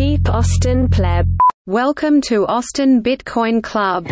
Jeep 0.00 0.30
Austin 0.30 0.88
Pleb. 0.88 1.26
Welcome 1.66 2.22
to 2.22 2.46
Austin 2.46 3.02
Bitcoin 3.02 3.62
Club. 3.62 4.06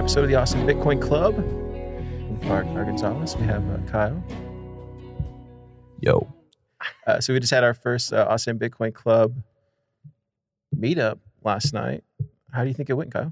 Episode 0.00 0.22
of 0.22 0.30
the 0.30 0.34
Austin 0.34 0.66
Bitcoin 0.66 0.98
Club. 0.98 1.36
In 1.36 2.40
Clark, 2.44 2.64
Arkansas. 2.68 3.36
We 3.38 3.44
have 3.44 3.62
uh, 3.68 3.76
Kyle. 3.86 4.24
Yo. 6.00 6.26
Uh, 7.06 7.20
so 7.20 7.34
we 7.34 7.38
just 7.38 7.52
had 7.52 7.64
our 7.64 7.74
first 7.74 8.10
uh, 8.10 8.26
Austin 8.26 8.58
Bitcoin 8.58 8.94
Club 8.94 9.34
meetup 10.74 11.18
last 11.44 11.74
night. 11.74 12.02
How 12.50 12.62
do 12.62 12.68
you 12.68 12.74
think 12.74 12.88
it 12.88 12.94
went, 12.94 13.12
Kyle? 13.12 13.30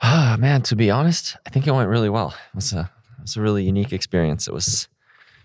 Ah, 0.00 0.36
man, 0.38 0.62
to 0.62 0.76
be 0.76 0.92
honest, 0.92 1.36
I 1.44 1.50
think 1.50 1.66
it 1.66 1.72
went 1.72 1.88
really 1.88 2.08
well. 2.08 2.32
It 2.52 2.54
was 2.54 2.72
a 2.72 2.88
it 3.18 3.22
was 3.22 3.36
a 3.36 3.40
really 3.40 3.64
unique 3.64 3.92
experience. 3.92 4.46
It 4.46 4.54
was 4.54 4.88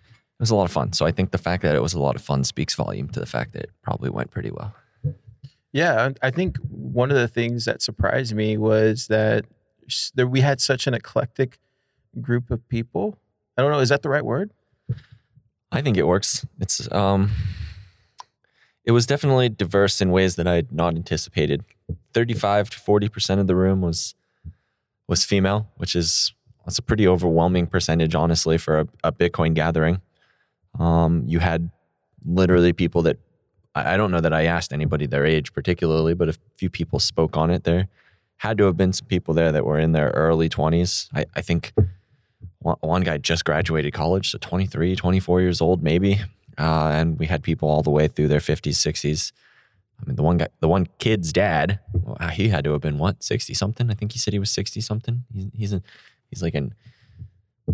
it 0.03 0.41
was 0.41 0.51
a 0.51 0.55
lot 0.55 0.65
of 0.65 0.71
fun. 0.71 0.93
So 0.93 1.07
I 1.07 1.11
think 1.11 1.31
the 1.31 1.39
fact 1.39 1.63
that 1.63 1.75
it 1.75 1.81
was 1.81 1.95
a 1.95 1.99
lot 1.99 2.15
of 2.15 2.21
fun 2.21 2.43
speaks 2.43 2.75
volume 2.75 3.09
to 3.09 3.19
the 3.19 3.25
fact 3.25 3.53
that 3.53 3.63
it 3.63 3.71
probably 3.81 4.11
went 4.11 4.29
pretty 4.29 4.51
well. 4.51 4.75
Yeah, 5.73 6.11
I 6.21 6.29
think 6.29 6.57
one 6.69 7.09
of 7.09 7.17
the 7.17 7.27
things 7.27 7.65
that 7.65 7.81
surprised 7.81 8.35
me 8.35 8.57
was 8.57 9.07
that 9.07 9.45
that 10.15 10.27
we 10.27 10.41
had 10.41 10.61
such 10.61 10.87
an 10.87 10.93
eclectic 10.93 11.59
group 12.21 12.51
of 12.51 12.67
people. 12.69 13.17
I 13.57 13.61
don't 13.61 13.71
know, 13.71 13.79
is 13.79 13.89
that 13.89 14.01
the 14.01 14.09
right 14.09 14.25
word? 14.25 14.51
I 15.71 15.81
think 15.81 15.97
it 15.97 16.07
works. 16.07 16.45
It's 16.59 16.91
um 16.91 17.31
it 18.83 18.91
was 18.91 19.05
definitely 19.05 19.49
diverse 19.49 19.99
in 19.99 20.11
ways 20.11 20.35
that 20.35 20.47
I 20.47 20.55
had 20.55 20.71
not 20.71 20.95
anticipated. 20.95 21.63
35 22.13 22.69
to 22.69 22.79
40% 22.79 23.39
of 23.39 23.47
the 23.47 23.55
room 23.55 23.81
was 23.81 24.15
was 25.07 25.23
female, 25.23 25.67
which 25.77 25.95
is 25.95 26.33
that's 26.65 26.79
a 26.79 26.81
pretty 26.81 27.07
overwhelming 27.07 27.67
percentage 27.67 28.15
honestly 28.15 28.57
for 28.57 28.79
a, 28.79 28.87
a 29.03 29.11
Bitcoin 29.11 29.53
gathering. 29.53 30.01
Um 30.79 31.23
you 31.27 31.39
had 31.39 31.69
literally 32.25 32.73
people 32.73 33.01
that 33.03 33.17
I, 33.75 33.93
I 33.93 33.97
don't 33.97 34.11
know 34.11 34.21
that 34.21 34.33
I 34.33 34.45
asked 34.45 34.73
anybody 34.73 35.05
their 35.05 35.25
age 35.25 35.53
particularly, 35.53 36.13
but 36.13 36.29
a 36.29 36.35
few 36.57 36.69
people 36.69 36.99
spoke 36.99 37.37
on 37.37 37.51
it 37.51 37.63
there. 37.63 37.87
Had 38.37 38.57
to 38.57 38.65
have 38.65 38.77
been 38.77 38.93
some 38.93 39.07
people 39.07 39.33
there 39.33 39.51
that 39.51 39.65
were 39.65 39.79
in 39.79 39.93
their 39.93 40.09
early 40.09 40.49
20s. 40.49 41.09
I, 41.13 41.25
I 41.35 41.41
think 41.41 41.73
one, 42.59 42.77
one 42.81 43.01
guy 43.03 43.17
just 43.17 43.45
graduated 43.45 43.93
college, 43.93 44.31
so 44.31 44.37
23, 44.39 44.95
24 44.95 45.41
years 45.41 45.61
old, 45.61 45.83
maybe. 45.83 46.21
Uh, 46.57 46.89
and 46.93 47.19
we 47.19 47.27
had 47.27 47.43
people 47.43 47.69
all 47.69 47.83
the 47.83 47.91
way 47.91 48.07
through 48.07 48.27
their 48.27 48.39
50s, 48.39 48.73
60s. 48.73 49.31
I 50.01 50.05
mean, 50.05 50.15
the 50.15 50.23
one 50.23 50.37
guy, 50.37 50.47
the 50.59 50.67
one 50.67 50.87
kid's 50.99 51.31
dad, 51.31 51.79
well, 51.93 52.17
he 52.29 52.49
had 52.49 52.63
to 52.65 52.71
have 52.73 52.81
been 52.81 52.97
what, 52.97 53.23
60 53.23 53.53
something? 53.53 53.89
I 53.89 53.93
think 53.93 54.11
he 54.11 54.19
said 54.19 54.33
he 54.33 54.39
was 54.39 54.51
60 54.51 54.81
something. 54.81 55.23
He's, 55.33 55.49
he's, 55.53 55.81
he's 56.29 56.41
like 56.43 56.55
an 56.55 56.73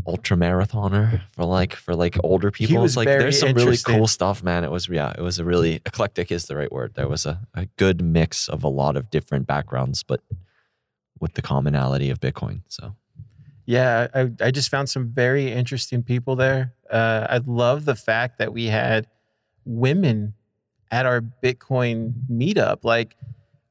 ultra 0.06 0.38
marathoner 0.38 1.22
for 1.34 1.46
like, 1.46 1.74
for 1.74 1.96
like 1.96 2.18
older 2.24 2.52
people. 2.52 2.82
was 2.82 2.92
It's 2.92 2.98
like, 2.98 3.08
there's 3.08 3.40
some 3.40 3.54
really 3.54 3.78
cool 3.78 4.08
stuff, 4.08 4.44
man. 4.44 4.64
It 4.64 4.72
was, 4.72 4.88
yeah, 4.90 5.14
it 5.18 5.22
was 5.22 5.40
a 5.40 5.46
really 5.46 5.82
eclectic 5.86 6.32
is 6.32 6.46
the 6.46 6.56
right 6.56 6.72
word. 6.72 6.94
There 6.96 7.08
was 7.08 7.26
a, 7.26 7.40
a 7.54 7.66
good 7.78 8.02
mix 8.02 8.50
of 8.50 8.64
a 8.64 8.70
lot 8.70 8.96
of 8.96 9.10
different 9.10 9.48
backgrounds, 9.48 10.04
but 10.04 10.22
with 11.22 11.36
the 11.36 11.42
commonality 11.42 12.10
of 12.10 12.20
Bitcoin. 12.20 12.62
So 12.68 12.96
Yeah, 13.66 14.08
I, 14.14 14.32
I 14.42 14.52
just 14.52 14.70
found 14.70 14.90
some 14.90 15.08
very 15.14 15.52
interesting 15.52 16.04
people 16.04 16.36
there. 16.36 16.74
Uh, 16.90 17.28
I 17.30 17.38
love 17.46 17.86
the 17.86 17.96
fact 17.96 18.40
that 18.40 18.52
we 18.52 18.66
had 18.66 19.08
women 19.64 20.34
at 20.90 21.06
our 21.06 21.22
Bitcoin 21.22 22.14
meetup. 22.30 22.84
Like, 22.84 23.16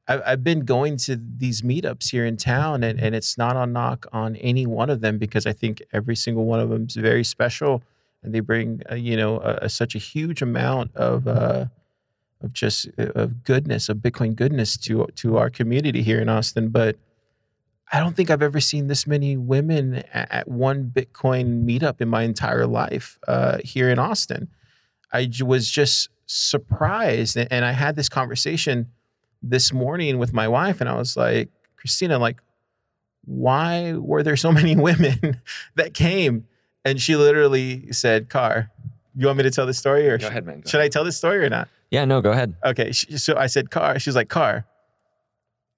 I, 0.07 0.21
I've 0.31 0.43
been 0.43 0.61
going 0.61 0.97
to 0.97 1.15
these 1.37 1.61
meetups 1.61 2.09
here 2.09 2.25
in 2.25 2.37
town, 2.37 2.83
and, 2.83 2.99
and 2.99 3.13
it's 3.13 3.37
not 3.37 3.55
a 3.55 3.67
knock 3.67 4.07
on 4.11 4.35
any 4.37 4.65
one 4.65 4.89
of 4.89 5.01
them 5.01 5.19
because 5.19 5.45
I 5.45 5.53
think 5.53 5.83
every 5.93 6.15
single 6.15 6.45
one 6.45 6.59
of 6.59 6.69
them 6.69 6.87
is 6.89 6.95
very 6.95 7.23
special, 7.23 7.83
and 8.23 8.33
they 8.33 8.39
bring 8.39 8.81
uh, 8.89 8.95
you 8.95 9.15
know 9.15 9.39
a, 9.41 9.65
a- 9.65 9.69
such 9.69 9.93
a 9.93 9.99
huge 9.99 10.41
amount 10.41 10.95
of 10.95 11.27
uh, 11.27 11.65
of 12.41 12.53
just 12.53 12.87
uh, 12.97 13.11
of 13.13 13.43
goodness, 13.43 13.89
of 13.89 13.97
Bitcoin 13.97 14.35
goodness 14.35 14.77
to 14.77 15.05
to 15.17 15.37
our 15.37 15.49
community 15.51 16.01
here 16.01 16.19
in 16.19 16.29
Austin. 16.29 16.69
But 16.69 16.97
I 17.91 17.99
don't 17.99 18.15
think 18.15 18.29
I've 18.29 18.41
ever 18.41 18.61
seen 18.61 18.87
this 18.87 19.05
many 19.05 19.35
women 19.35 20.03
at 20.13 20.47
one 20.47 20.91
Bitcoin 20.93 21.65
meetup 21.65 21.99
in 21.99 22.07
my 22.07 22.23
entire 22.23 22.65
life 22.65 23.19
uh, 23.27 23.57
here 23.63 23.89
in 23.89 23.99
Austin. 23.99 24.47
I 25.11 25.29
was 25.43 25.69
just 25.69 26.09
surprised, 26.25 27.35
and 27.37 27.65
I 27.65 27.73
had 27.73 27.97
this 27.97 28.07
conversation 28.07 28.91
this 29.41 29.73
morning 29.73 30.19
with 30.19 30.31
my 30.31 30.47
wife, 30.47 30.79
and 30.79 30.89
I 30.89 30.95
was 30.95 31.17
like, 31.17 31.49
Christina, 31.75 32.17
like, 32.17 32.41
why 33.25 33.93
were 33.93 34.23
there 34.23 34.37
so 34.37 34.51
many 34.53 34.75
women 34.75 35.41
that 35.75 35.93
came? 35.93 36.47
And 36.85 36.99
she 36.99 37.15
literally 37.15 37.91
said, 37.91 38.29
"Car, 38.29 38.71
you 39.15 39.27
want 39.27 39.37
me 39.37 39.43
to 39.43 39.51
tell 39.51 39.67
the 39.67 39.73
story, 39.73 40.09
or 40.09 40.17
Go 40.17 40.27
ahead, 40.27 40.45
man. 40.45 40.63
Should 40.65 40.79
I 40.79 40.87
tell 40.87 41.03
the 41.03 41.11
story 41.11 41.45
or 41.45 41.49
not?" 41.49 41.67
yeah, 41.91 42.05
no, 42.05 42.21
go 42.21 42.31
ahead. 42.31 42.55
Okay. 42.63 42.93
So 42.93 43.35
I 43.35 43.47
said 43.47 43.69
car. 43.69 43.99
She's 43.99 44.15
like, 44.15 44.29
car. 44.29 44.65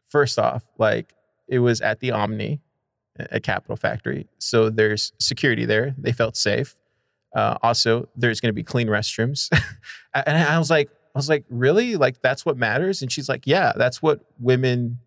First 0.08 0.38
off, 0.38 0.64
like 0.78 1.12
it 1.54 1.60
was 1.60 1.82
at 1.82 2.00
the 2.00 2.10
Omni, 2.12 2.60
a 3.18 3.40
Capital 3.40 3.76
Factory. 3.76 4.28
So 4.40 4.72
there's 4.72 5.14
security 5.20 5.66
there. 5.66 5.94
They 6.00 6.12
felt 6.12 6.36
safe. 6.36 6.76
Uh, 7.36 7.58
also, 7.62 8.10
there's 8.16 8.40
going 8.40 8.50
to 8.50 8.54
be 8.54 8.64
clean 8.64 8.88
restrooms. 8.88 9.50
and 10.16 10.38
I 10.38 10.58
was 10.58 10.72
like, 10.72 10.90
I 10.90 11.20
was 11.20 11.30
like, 11.30 11.46
really? 11.50 11.96
Like 11.96 12.24
that's 12.24 12.44
what 12.44 12.58
matters? 12.58 13.04
And 13.04 13.12
she's 13.12 13.30
like, 13.30 13.46
yeah, 13.46 13.72
that's 13.76 14.02
what 14.02 14.22
women 14.40 14.98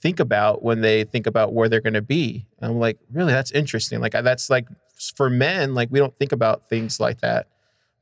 think 0.00 0.20
about 0.20 0.62
when 0.62 0.82
they 0.82 1.04
think 1.04 1.26
about 1.26 1.54
where 1.54 1.70
they're 1.70 1.80
going 1.80 1.94
to 1.94 2.02
be. 2.02 2.46
And 2.60 2.72
I'm 2.72 2.78
like, 2.78 2.98
really? 3.10 3.32
That's 3.32 3.50
interesting. 3.52 4.00
Like 4.00 4.12
that's 4.12 4.50
like 4.50 4.68
for 5.16 5.30
men, 5.30 5.74
like 5.74 5.88
we 5.90 5.98
don't 5.98 6.16
think 6.16 6.32
about 6.32 6.68
things 6.68 7.00
like 7.00 7.22
that. 7.22 7.48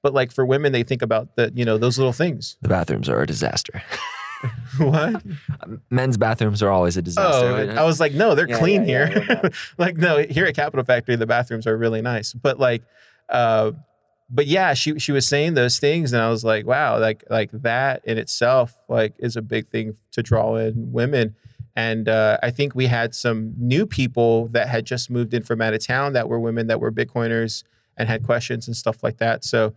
But 0.03 0.13
like 0.13 0.33
for 0.33 0.45
women, 0.45 0.73
they 0.73 0.83
think 0.83 1.03
about 1.03 1.37
the, 1.37 1.53
you 1.55 1.65
know, 1.65 1.79
those 1.79 1.99
little 1.99 2.13
things. 2.13 2.57
The 2.63 2.69
bathrooms 2.69 3.09
are 3.09 3.23
a 3.23 3.27
disaster. 3.27 3.81
what? 4.79 5.23
Men's 5.91 6.17
bathrooms 6.17 6.63
are 6.63 6.71
always 6.71 6.97
a 6.97 7.03
disaster. 7.03 7.47
Oh, 7.47 7.83
I 7.83 7.85
was 7.85 8.01
like, 8.01 8.13
no, 8.13 8.35
they're 8.35 8.49
Yeah, 8.49 8.59
clean 8.59 8.83
yeah, 8.83 9.07
here. 9.09 9.25
yeah, 9.29 9.41
yeah. 9.45 9.49
like, 9.79 9.97
no, 9.97 10.19
here 10.19 10.47
at 10.47 10.55
Capital 10.55 10.85
Factory, 10.85 11.17
the 11.17 11.27
bathrooms 11.27 11.67
are 11.67 11.77
really 11.77 12.03
nice. 12.03 12.33
But 12.33 12.59
like, 12.59 12.83
uh, 13.29 13.73
but 14.29 14.47
yeah, 14.47 14.75
she 14.75 14.99
she 14.99 15.13
was 15.13 15.27
saying 15.27 15.55
those 15.55 15.79
things, 15.79 16.13
and 16.13 16.21
I 16.21 16.29
was 16.31 16.45
like, 16.45 16.67
wow, 16.67 16.99
like 16.99 17.23
like 17.31 17.51
that 17.53 18.05
in 18.05 18.19
itself, 18.19 18.75
like, 18.89 19.15
is 19.19 19.37
a 19.37 19.43
big 19.43 19.69
thing 19.69 19.97
to 20.13 20.23
draw 20.23 20.57
in 20.57 20.93
women. 20.93 21.37
And 21.77 22.09
uh, 22.09 22.39
I 22.43 22.51
think 22.51 22.75
we 22.75 22.87
had 22.87 23.15
some 23.15 23.53
new 23.59 23.87
people 23.87 24.49
that 24.49 24.69
had 24.69 24.87
just 24.87 25.11
moved 25.11 25.35
in 25.35 25.43
from 25.43 25.61
out 25.61 25.75
of 25.75 25.87
town 25.87 26.15
that 26.15 26.29
were 26.29 26.41
women 26.41 26.67
that 26.69 26.81
were 26.81 26.91
Bitcoiners 26.91 27.65
and 27.99 28.09
had 28.09 28.25
questions 28.25 28.67
and 28.67 28.75
stuff 28.77 29.03
like 29.03 29.19
that. 29.19 29.45
So 29.45 29.75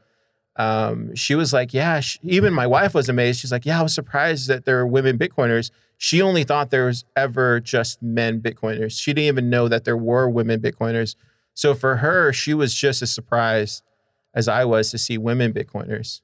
um, 0.59 1.15
she 1.15 1.35
was 1.35 1.53
like, 1.53 1.73
Yeah, 1.73 2.01
sh 2.01 2.17
even 2.21 2.53
my 2.53 2.67
wife 2.67 2.93
was 2.93 3.07
amazed. 3.07 3.39
She's 3.39 3.51
like, 3.51 3.65
Yeah, 3.65 3.79
I 3.79 3.83
was 3.83 3.95
surprised 3.95 4.49
that 4.49 4.65
there 4.65 4.77
are 4.79 4.85
women 4.85 5.17
Bitcoiners. 5.17 5.71
She 5.97 6.21
only 6.21 6.43
thought 6.43 6.69
there 6.69 6.85
was 6.85 7.05
ever 7.15 7.59
just 7.61 8.03
men 8.03 8.41
Bitcoiners. 8.41 8.99
She 8.99 9.13
didn't 9.13 9.27
even 9.27 9.49
know 9.49 9.67
that 9.69 9.85
there 9.85 9.97
were 9.97 10.29
women 10.29 10.59
Bitcoiners. 10.59 11.15
So 11.53 11.73
for 11.73 11.97
her, 11.97 12.31
she 12.33 12.53
was 12.53 12.73
just 12.73 13.01
as 13.01 13.11
surprised 13.11 13.83
as 14.33 14.47
I 14.47 14.65
was 14.65 14.91
to 14.91 14.97
see 14.97 15.17
women 15.17 15.53
Bitcoiners. 15.53 16.21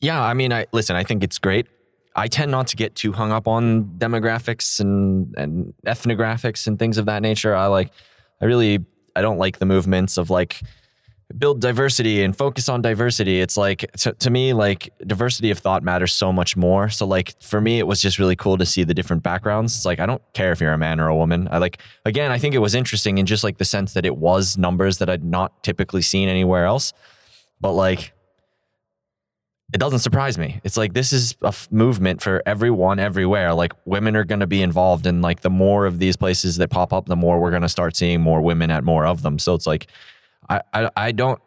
Yeah, 0.00 0.22
I 0.22 0.34
mean, 0.34 0.52
I 0.52 0.66
listen. 0.72 0.94
I 0.94 1.02
think 1.02 1.24
it's 1.24 1.38
great. 1.38 1.66
I 2.14 2.28
tend 2.28 2.52
not 2.52 2.68
to 2.68 2.76
get 2.76 2.94
too 2.94 3.12
hung 3.12 3.32
up 3.32 3.48
on 3.48 3.86
demographics 3.98 4.78
and 4.78 5.34
and 5.36 5.74
ethnographics 5.84 6.68
and 6.68 6.78
things 6.78 6.96
of 6.96 7.06
that 7.06 7.22
nature. 7.22 7.56
I 7.56 7.66
like, 7.66 7.90
I 8.40 8.44
really, 8.44 8.84
I 9.16 9.22
don't 9.22 9.38
like 9.38 9.58
the 9.58 9.66
movements 9.66 10.16
of 10.16 10.30
like 10.30 10.62
build 11.36 11.60
diversity 11.60 12.22
and 12.22 12.34
focus 12.34 12.68
on 12.68 12.80
diversity. 12.80 13.40
It's 13.40 13.56
like 13.56 13.90
to, 13.98 14.12
to 14.12 14.30
me, 14.30 14.54
like 14.54 14.90
diversity 15.06 15.50
of 15.50 15.58
thought 15.58 15.82
matters 15.82 16.12
so 16.12 16.32
much 16.32 16.56
more. 16.56 16.88
So 16.88 17.06
like 17.06 17.40
for 17.42 17.60
me, 17.60 17.78
it 17.78 17.86
was 17.86 18.00
just 18.00 18.18
really 18.18 18.36
cool 18.36 18.56
to 18.56 18.64
see 18.64 18.82
the 18.82 18.94
different 18.94 19.22
backgrounds. 19.22 19.76
It's 19.76 19.84
like 19.84 20.00
I 20.00 20.06
don't 20.06 20.22
care 20.32 20.52
if 20.52 20.60
you're 20.60 20.72
a 20.72 20.78
man 20.78 21.00
or 21.00 21.08
a 21.08 21.16
woman. 21.16 21.48
I 21.50 21.58
like 21.58 21.80
again, 22.06 22.30
I 22.30 22.38
think 22.38 22.54
it 22.54 22.58
was 22.58 22.74
interesting 22.74 23.18
in 23.18 23.26
just 23.26 23.44
like 23.44 23.58
the 23.58 23.64
sense 23.64 23.92
that 23.92 24.06
it 24.06 24.16
was 24.16 24.56
numbers 24.56 24.98
that 24.98 25.10
I'd 25.10 25.24
not 25.24 25.62
typically 25.62 26.02
seen 26.02 26.28
anywhere 26.28 26.64
else. 26.64 26.94
But 27.60 27.72
like 27.72 28.14
it 29.74 29.78
doesn't 29.78 29.98
surprise 29.98 30.38
me. 30.38 30.62
It's 30.64 30.78
like 30.78 30.94
this 30.94 31.12
is 31.12 31.36
a 31.42 31.48
f- 31.48 31.68
movement 31.70 32.22
for 32.22 32.42
everyone 32.46 32.98
everywhere. 32.98 33.52
Like 33.52 33.74
women 33.84 34.16
are 34.16 34.24
going 34.24 34.40
to 34.40 34.46
be 34.46 34.62
involved 34.62 35.06
in 35.06 35.20
like 35.20 35.42
the 35.42 35.50
more 35.50 35.84
of 35.84 35.98
these 35.98 36.16
places 36.16 36.56
that 36.56 36.70
pop 36.70 36.90
up, 36.90 37.04
the 37.04 37.16
more 37.16 37.38
we're 37.38 37.50
going 37.50 37.62
to 37.62 37.68
start 37.68 37.94
seeing 37.94 38.22
more 38.22 38.40
women 38.40 38.70
at 38.70 38.82
more 38.82 39.04
of 39.04 39.20
them. 39.20 39.38
So 39.38 39.54
it's 39.54 39.66
like 39.66 39.88
I 40.48 40.62
I, 40.72 40.90
I 40.96 41.12
don't 41.12 41.40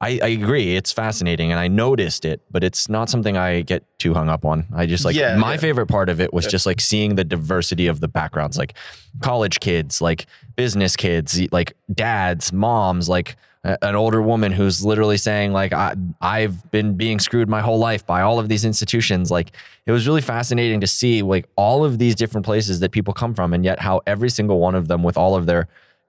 I, 0.00 0.18
I 0.22 0.26
agree. 0.28 0.76
It's 0.76 0.92
fascinating 0.92 1.50
and 1.50 1.58
I 1.58 1.68
noticed 1.68 2.24
it, 2.26 2.42
but 2.50 2.62
it's 2.62 2.88
not 2.90 3.08
something 3.08 3.36
I 3.38 3.62
get 3.62 3.84
too 3.98 4.12
hung 4.12 4.28
up 4.28 4.44
on. 4.44 4.66
I 4.74 4.84
just 4.86 5.04
like 5.04 5.14
Yeah, 5.16 5.36
my 5.36 5.52
yeah. 5.52 5.58
favorite 5.58 5.86
part 5.86 6.08
of 6.10 6.20
it 6.20 6.34
was 6.34 6.44
Yeah. 6.44 6.50
just 6.50 6.66
like 6.66 6.80
seeing 6.80 7.14
the 7.14 7.24
diversity 7.24 7.86
of 7.86 8.00
the 8.00 8.08
backgrounds, 8.08 8.58
like 8.58 8.74
college 9.22 9.60
kids, 9.60 10.02
like 10.02 10.26
business 10.56 10.94
kids, 10.96 11.40
like 11.52 11.74
dads, 11.94 12.52
moms, 12.52 13.08
like 13.08 13.36
a- 13.62 13.82
an 13.82 13.94
older 13.94 14.20
woman 14.20 14.52
who's 14.52 14.84
literally 14.84 15.16
saying 15.16 15.52
like 15.52 15.72
I, 15.72 15.94
I've 16.20 16.70
been 16.70 16.96
being 16.96 17.18
screwed 17.18 17.48
my 17.48 17.62
whole 17.62 17.78
life 17.78 18.04
by 18.04 18.20
all 18.20 18.38
of 18.38 18.48
these 18.50 18.64
institutions. 18.64 19.30
Like 19.30 19.52
it 19.86 19.92
was 19.92 20.06
really 20.06 20.20
fascinating 20.22 20.80
to 20.82 20.86
see 20.86 21.22
like 21.22 21.48
all 21.56 21.82
of 21.84 21.98
these 21.98 22.14
different 22.14 22.44
places 22.44 22.80
that 22.80 22.90
people 22.90 23.14
come 23.14 23.32
from, 23.32 23.54
and 23.54 23.64
yet 23.64 23.78
how 23.80 24.02
every 24.06 24.28
single 24.28 24.58
one 24.58 24.74
of 24.74 24.88
them, 24.88 25.02
with 25.02 25.16
all 25.16 25.34
of 25.34 25.46
their 25.46 25.68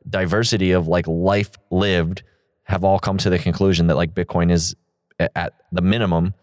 diversity 0.09 0.71
of 0.71 0.87
like 0.87 1.07
life 1.07 1.51
lived, 1.71 2.23
have 2.63 2.83
all 2.83 2.99
come 2.99 3.17
to 3.19 3.29
the 3.29 3.39
conclusion 3.39 3.87
that 3.87 3.95
like 3.95 4.13
Bitcoin 4.13 4.51
is 4.51 4.75
at 5.19 5.53
the 5.71 5.81
minimum 5.81 6.33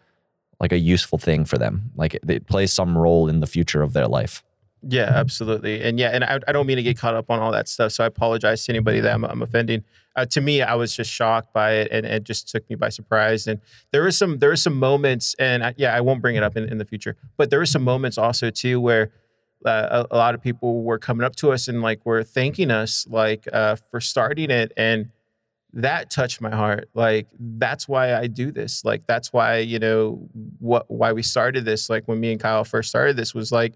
like 0.61 0.73
a 0.73 0.79
useful 0.79 1.19
thing 1.19 1.45
for 1.45 1.59
them. 1.59 1.91
Like 1.97 2.15
it, 2.15 2.23
it 2.29 2.47
plays 2.47 2.73
some 2.73 2.97
role 2.97 3.29
in 3.29 3.41
the 3.41 3.47
future 3.47 3.83
of 3.83 3.93
their 3.93 4.07
life. 4.07 4.43
Yeah, 4.89 5.11
absolutely. 5.15 5.83
And 5.83 5.99
yeah, 5.99 6.11
and 6.11 6.25
I, 6.25 6.41
I 6.49 6.53
don't 6.53 6.67
mean 6.67 6.77
to 6.77 6.83
get 6.83 6.99
caught 6.99 7.15
up 7.15 7.31
on 7.31 7.39
all 7.39 7.53
that 7.53 7.69
stuff. 7.69 7.93
So 7.93 8.03
I 8.03 8.07
apologize 8.07 8.65
to 8.67 8.73
anybody 8.73 9.01
that 9.01 9.15
I'm, 9.15 9.25
I'm 9.25 9.43
offending. 9.43 9.85
Uh, 10.17 10.27
to 10.27 10.41
me, 10.41 10.61
I 10.61 10.75
was 10.75 10.95
just 10.95 11.11
shocked 11.11 11.53
by 11.53 11.73
it, 11.75 11.89
and 11.91 12.05
it 12.05 12.25
just 12.25 12.49
took 12.49 12.69
me 12.69 12.77
by 12.77 12.89
surprise. 12.89 13.47
And 13.47 13.61
there 13.93 14.03
was 14.03 14.19
some 14.19 14.39
there 14.39 14.51
were 14.51 14.57
some 14.57 14.79
moments, 14.79 15.35
and 15.39 15.65
I, 15.65 15.75
yeah, 15.77 15.95
I 15.95 16.01
won't 16.01 16.21
bring 16.21 16.37
it 16.37 16.43
up 16.43 16.57
in, 16.57 16.69
in 16.69 16.79
the 16.79 16.85
future, 16.85 17.17
but 17.37 17.51
there 17.51 17.59
were 17.59 17.67
some 17.67 17.83
moments 17.83 18.19
also 18.19 18.51
too 18.51 18.81
where 18.81 19.11
uh, 19.65 20.07
a, 20.11 20.15
a 20.15 20.17
lot 20.17 20.35
of 20.35 20.43
people 20.43 20.83
were 20.83 20.99
coming 20.99 21.25
up 21.25 21.37
to 21.37 21.53
us 21.53 21.69
and 21.69 21.83
like 21.83 22.05
were 22.05 22.23
thanking 22.23 22.71
us 22.71 23.07
like 23.09 23.47
uh, 23.53 23.77
for 23.91 24.01
starting 24.01 24.51
it, 24.51 24.73
and 24.77 25.11
that 25.73 26.11
touched 26.11 26.41
my 26.41 26.55
heart. 26.55 26.89
Like 26.95 27.29
that's 27.39 27.89
why 27.89 28.15
I 28.15 28.27
do 28.27 28.51
this. 28.51 28.85
Like 28.85 29.07
that's 29.07 29.33
why 29.33 29.59
you 29.59 29.79
know 29.79 30.29
what 30.59 30.91
why 30.91 31.13
we 31.13 31.23
started 31.23 31.65
this. 31.65 31.89
Like 31.89 32.07
when 32.07 32.21
me 32.21 32.33
and 32.33 32.41
Kyle 32.41 32.65
first 32.65 32.91
started 32.91 33.17
this 33.17 33.35
was 33.35 33.53
like 33.53 33.75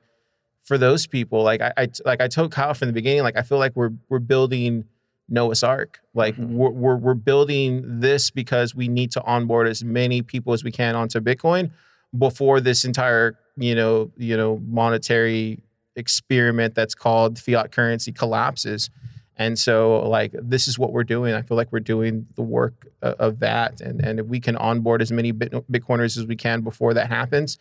for 0.64 0.76
those 0.76 1.06
people. 1.06 1.42
Like 1.42 1.60
I, 1.60 1.72
I 1.76 1.88
like 2.04 2.20
I 2.20 2.28
told 2.28 2.52
Kyle 2.52 2.74
from 2.74 2.88
the 2.88 2.94
beginning. 2.94 3.22
Like 3.22 3.36
I 3.36 3.42
feel 3.42 3.58
like 3.58 3.74
we're 3.74 3.92
we're 4.08 4.18
building 4.18 4.84
Noah's 5.28 5.62
Ark. 5.62 6.00
Like 6.14 6.36
we're, 6.36 6.70
we're 6.70 6.96
we're 6.96 7.14
building 7.14 8.00
this 8.00 8.30
because 8.30 8.74
we 8.74 8.88
need 8.88 9.10
to 9.12 9.22
onboard 9.24 9.68
as 9.68 9.82
many 9.82 10.22
people 10.22 10.52
as 10.52 10.62
we 10.62 10.72
can 10.72 10.94
onto 10.94 11.20
Bitcoin 11.20 11.70
before 12.16 12.60
this 12.60 12.84
entire 12.84 13.36
you 13.56 13.74
know 13.74 14.10
you 14.16 14.36
know 14.36 14.60
monetary 14.66 15.62
experiment 15.96 16.74
that's 16.74 16.94
called 16.94 17.38
fiat 17.38 17.72
currency 17.72 18.12
collapses. 18.12 18.90
And 19.38 19.58
so, 19.58 20.08
like, 20.08 20.32
this 20.32 20.66
is 20.66 20.78
what 20.78 20.92
we're 20.92 21.04
doing. 21.04 21.34
I 21.34 21.42
feel 21.42 21.56
like 21.56 21.70
we're 21.70 21.80
doing 21.80 22.26
the 22.36 22.42
work 22.42 22.86
uh, 23.02 23.14
of 23.18 23.40
that. 23.40 23.80
And 23.80 24.00
and 24.00 24.20
if 24.20 24.26
we 24.26 24.40
can 24.40 24.56
onboard 24.56 25.02
as 25.02 25.12
many 25.12 25.32
Bit- 25.32 25.52
Bitcoiners 25.70 26.16
as 26.16 26.26
we 26.26 26.36
can 26.36 26.62
before 26.62 26.94
that 26.94 27.08
happens, 27.08 27.58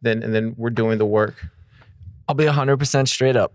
then 0.00 0.22
and 0.22 0.34
then 0.34 0.54
we're 0.56 0.70
doing 0.70 0.98
the 0.98 1.06
work. 1.06 1.46
I'll 2.28 2.34
be 2.34 2.44
100% 2.44 3.08
straight 3.08 3.36
up. 3.36 3.52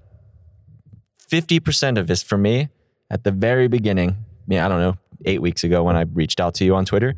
50% 1.30 1.98
of 1.98 2.08
this 2.08 2.24
for 2.24 2.38
me 2.38 2.70
at 3.10 3.24
the 3.24 3.32
very 3.32 3.68
beginning, 3.68 4.16
yeah, 4.48 4.66
I 4.66 4.70
don't 4.70 4.80
know, 4.80 4.98
eight 5.26 5.42
weeks 5.42 5.64
ago 5.64 5.84
when 5.84 5.96
I 5.96 6.02
reached 6.02 6.40
out 6.40 6.54
to 6.56 6.66
you 6.66 6.76
on 6.76 6.86
Twitter, 6.86 7.16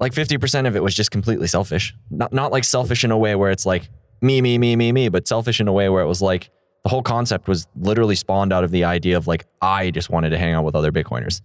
like 0.00 0.12
50% 0.12 0.66
of 0.66 0.74
it 0.74 0.82
was 0.82 0.94
just 0.94 1.10
completely 1.10 1.46
selfish. 1.46 1.94
Not, 2.10 2.32
not 2.32 2.50
like 2.50 2.64
selfish 2.64 3.04
in 3.04 3.10
a 3.10 3.18
way 3.18 3.34
where 3.34 3.50
it's 3.50 3.66
like 3.66 3.88
me, 4.22 4.40
me, 4.40 4.56
me, 4.56 4.76
me, 4.76 4.92
me, 4.92 5.08
but 5.08 5.26
selfish 5.26 5.60
in 5.60 5.68
a 5.68 5.72
way 5.72 5.88
where 5.88 6.02
it 6.02 6.06
was 6.06 6.22
like 6.22 6.50
the 6.84 6.88
whole 6.88 7.02
concept 7.02 7.48
was 7.48 7.66
literally 7.76 8.14
spawned 8.14 8.52
out 8.52 8.64
of 8.64 8.70
the 8.70 8.84
idea 8.84 9.16
of 9.16 9.26
like, 9.26 9.46
I 9.60 9.90
just 9.90 10.10
wanted 10.10 10.30
to 10.30 10.38
hang 10.38 10.54
out 10.54 10.64
with 10.64 10.74
other 10.74 10.92
Bitcoiners. 10.92 11.42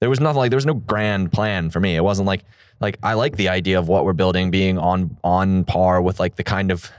There 0.00 0.10
was 0.10 0.20
nothing 0.20 0.38
like 0.38 0.50
there 0.50 0.56
was 0.56 0.66
no 0.66 0.74
grand 0.74 1.32
plan 1.32 1.70
for 1.70 1.80
me. 1.80 1.96
It 1.96 2.02
wasn't 2.02 2.26
like 2.26 2.44
like 2.80 2.98
I 3.02 3.14
like 3.14 3.36
the 3.36 3.48
idea 3.48 3.78
of 3.78 3.88
what 3.88 4.04
we're 4.04 4.12
building 4.12 4.50
being 4.50 4.76
on 4.76 5.16
on 5.24 5.64
par 5.64 6.02
with 6.02 6.20
like 6.20 6.36
the 6.36 6.42
kind 6.42 6.70
of 6.70 6.90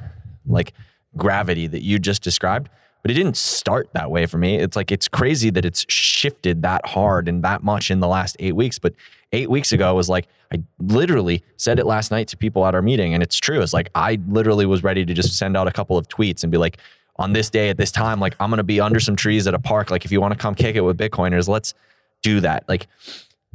like 0.47 0.73
gravity 1.15 1.67
that 1.67 1.83
you 1.83 1.99
just 1.99 2.23
described. 2.23 2.69
But 3.05 3.11
it 3.11 3.13
didn't 3.13 3.37
start 3.37 3.89
that 3.93 4.09
way 4.09 4.25
for 4.25 4.39
me. 4.39 4.55
It's 4.55 4.75
like 4.75 4.91
it's 4.91 5.07
crazy 5.07 5.51
that 5.51 5.63
it's 5.63 5.85
shifted 5.87 6.63
that 6.63 6.87
hard 6.87 7.27
and 7.27 7.43
that 7.43 7.61
much 7.61 7.91
in 7.91 7.99
the 7.99 8.07
last 8.07 8.35
eight 8.39 8.55
weeks. 8.55 8.79
But 8.79 8.95
eight 9.31 9.47
weeks 9.47 9.71
ago 9.71 9.93
was 9.93 10.09
like 10.09 10.27
I 10.51 10.63
literally 10.79 11.43
said 11.55 11.77
it 11.77 11.85
last 11.85 12.09
night 12.09 12.29
to 12.29 12.37
people 12.37 12.65
at 12.65 12.73
our 12.73 12.81
meeting, 12.81 13.13
and 13.13 13.21
it's 13.21 13.37
true. 13.37 13.61
It's 13.61 13.73
like 13.73 13.91
I 13.93 14.17
literally 14.27 14.65
was 14.65 14.81
ready 14.81 15.05
to 15.05 15.13
just 15.13 15.37
send 15.37 15.55
out 15.55 15.67
a 15.67 15.71
couple 15.71 15.99
of 15.99 16.07
tweets 16.07 16.41
and 16.41 16.51
be 16.51 16.57
like, 16.57 16.79
on 17.17 17.31
this 17.31 17.51
day 17.51 17.69
at 17.69 17.77
this 17.77 17.91
time, 17.91 18.19
like 18.19 18.35
I'm 18.39 18.49
gonna 18.49 18.63
be 18.63 18.81
under 18.81 18.99
some 18.99 19.15
trees 19.15 19.45
at 19.45 19.53
a 19.53 19.59
park. 19.59 19.91
Like 19.91 20.03
if 20.03 20.11
you 20.11 20.19
want 20.19 20.33
to 20.33 20.39
come 20.39 20.55
kick 20.55 20.75
it 20.75 20.81
with 20.81 20.97
Bitcoiners, 20.97 21.47
let's 21.47 21.75
do 22.23 22.39
that. 22.39 22.67
Like 22.67 22.87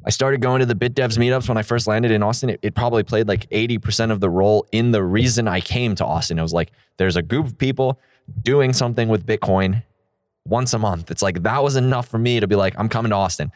I 0.06 0.10
started 0.10 0.40
going 0.40 0.60
to 0.60 0.66
the 0.66 0.76
Bit 0.76 0.94
Devs 0.94 1.18
meetups 1.18 1.48
when 1.48 1.58
I 1.58 1.62
first 1.62 1.88
landed 1.88 2.12
in 2.12 2.22
Austin. 2.22 2.50
It, 2.50 2.60
it 2.62 2.76
probably 2.76 3.02
played 3.02 3.26
like 3.26 3.50
80% 3.50 4.12
of 4.12 4.20
the 4.20 4.30
role 4.30 4.64
in 4.70 4.92
the 4.92 5.02
reason 5.02 5.48
I 5.48 5.60
came 5.60 5.96
to 5.96 6.06
Austin. 6.06 6.38
It 6.38 6.42
was 6.42 6.52
like 6.52 6.70
there's 6.98 7.16
a 7.16 7.22
group 7.22 7.46
of 7.46 7.58
people 7.58 7.98
doing 8.42 8.72
something 8.72 9.08
with 9.08 9.26
Bitcoin 9.26 9.82
once 10.44 10.72
a 10.72 10.78
month. 10.78 11.10
It's 11.10 11.22
like 11.22 11.42
that 11.42 11.62
was 11.62 11.76
enough 11.76 12.08
for 12.08 12.18
me 12.18 12.40
to 12.40 12.46
be 12.46 12.56
like, 12.56 12.74
I'm 12.78 12.88
coming 12.88 13.10
to 13.10 13.16
Austin. 13.16 13.52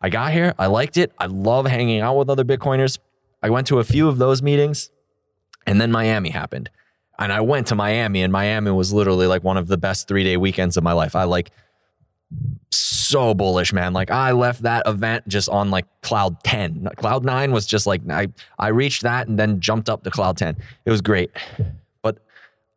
I 0.00 0.10
got 0.10 0.32
here, 0.32 0.54
I 0.58 0.66
liked 0.66 0.96
it. 0.96 1.12
I 1.18 1.26
love 1.26 1.66
hanging 1.66 2.00
out 2.00 2.16
with 2.16 2.30
other 2.30 2.44
Bitcoiners. 2.44 2.98
I 3.42 3.50
went 3.50 3.66
to 3.68 3.78
a 3.78 3.84
few 3.84 4.08
of 4.08 4.18
those 4.18 4.42
meetings, 4.42 4.90
and 5.66 5.80
then 5.80 5.90
Miami 5.90 6.30
happened. 6.30 6.70
And 7.18 7.32
I 7.32 7.40
went 7.40 7.66
to 7.68 7.74
Miami, 7.74 8.22
and 8.22 8.32
Miami 8.32 8.70
was 8.70 8.92
literally 8.92 9.26
like 9.26 9.42
one 9.42 9.56
of 9.56 9.66
the 9.66 9.76
best 9.76 10.06
three 10.06 10.22
day 10.22 10.36
weekends 10.36 10.76
of 10.76 10.84
my 10.84 10.92
life. 10.92 11.16
I 11.16 11.24
like 11.24 11.50
so 12.70 13.34
bullish, 13.34 13.72
man. 13.72 13.92
Like 13.92 14.10
I 14.10 14.32
left 14.32 14.62
that 14.62 14.86
event 14.86 15.26
just 15.26 15.48
on 15.48 15.70
like 15.70 15.86
cloud 16.02 16.42
10. 16.44 16.88
Cloud 16.96 17.24
9 17.24 17.52
was 17.52 17.66
just 17.66 17.86
like 17.86 18.02
I 18.10 18.28
I 18.58 18.68
reached 18.68 19.02
that 19.02 19.28
and 19.28 19.38
then 19.38 19.60
jumped 19.60 19.88
up 19.88 20.04
to 20.04 20.10
cloud 20.10 20.36
10. 20.36 20.56
It 20.84 20.90
was 20.90 21.00
great. 21.00 21.30
But 22.02 22.18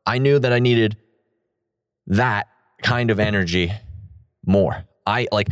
I 0.06 0.18
knew 0.18 0.40
that 0.40 0.52
I 0.52 0.60
needed 0.60 0.98
that 2.08 2.48
kind 2.82 3.12
of 3.12 3.20
energy 3.20 3.72
more. 4.46 4.84
I 5.06 5.28
like 5.32 5.50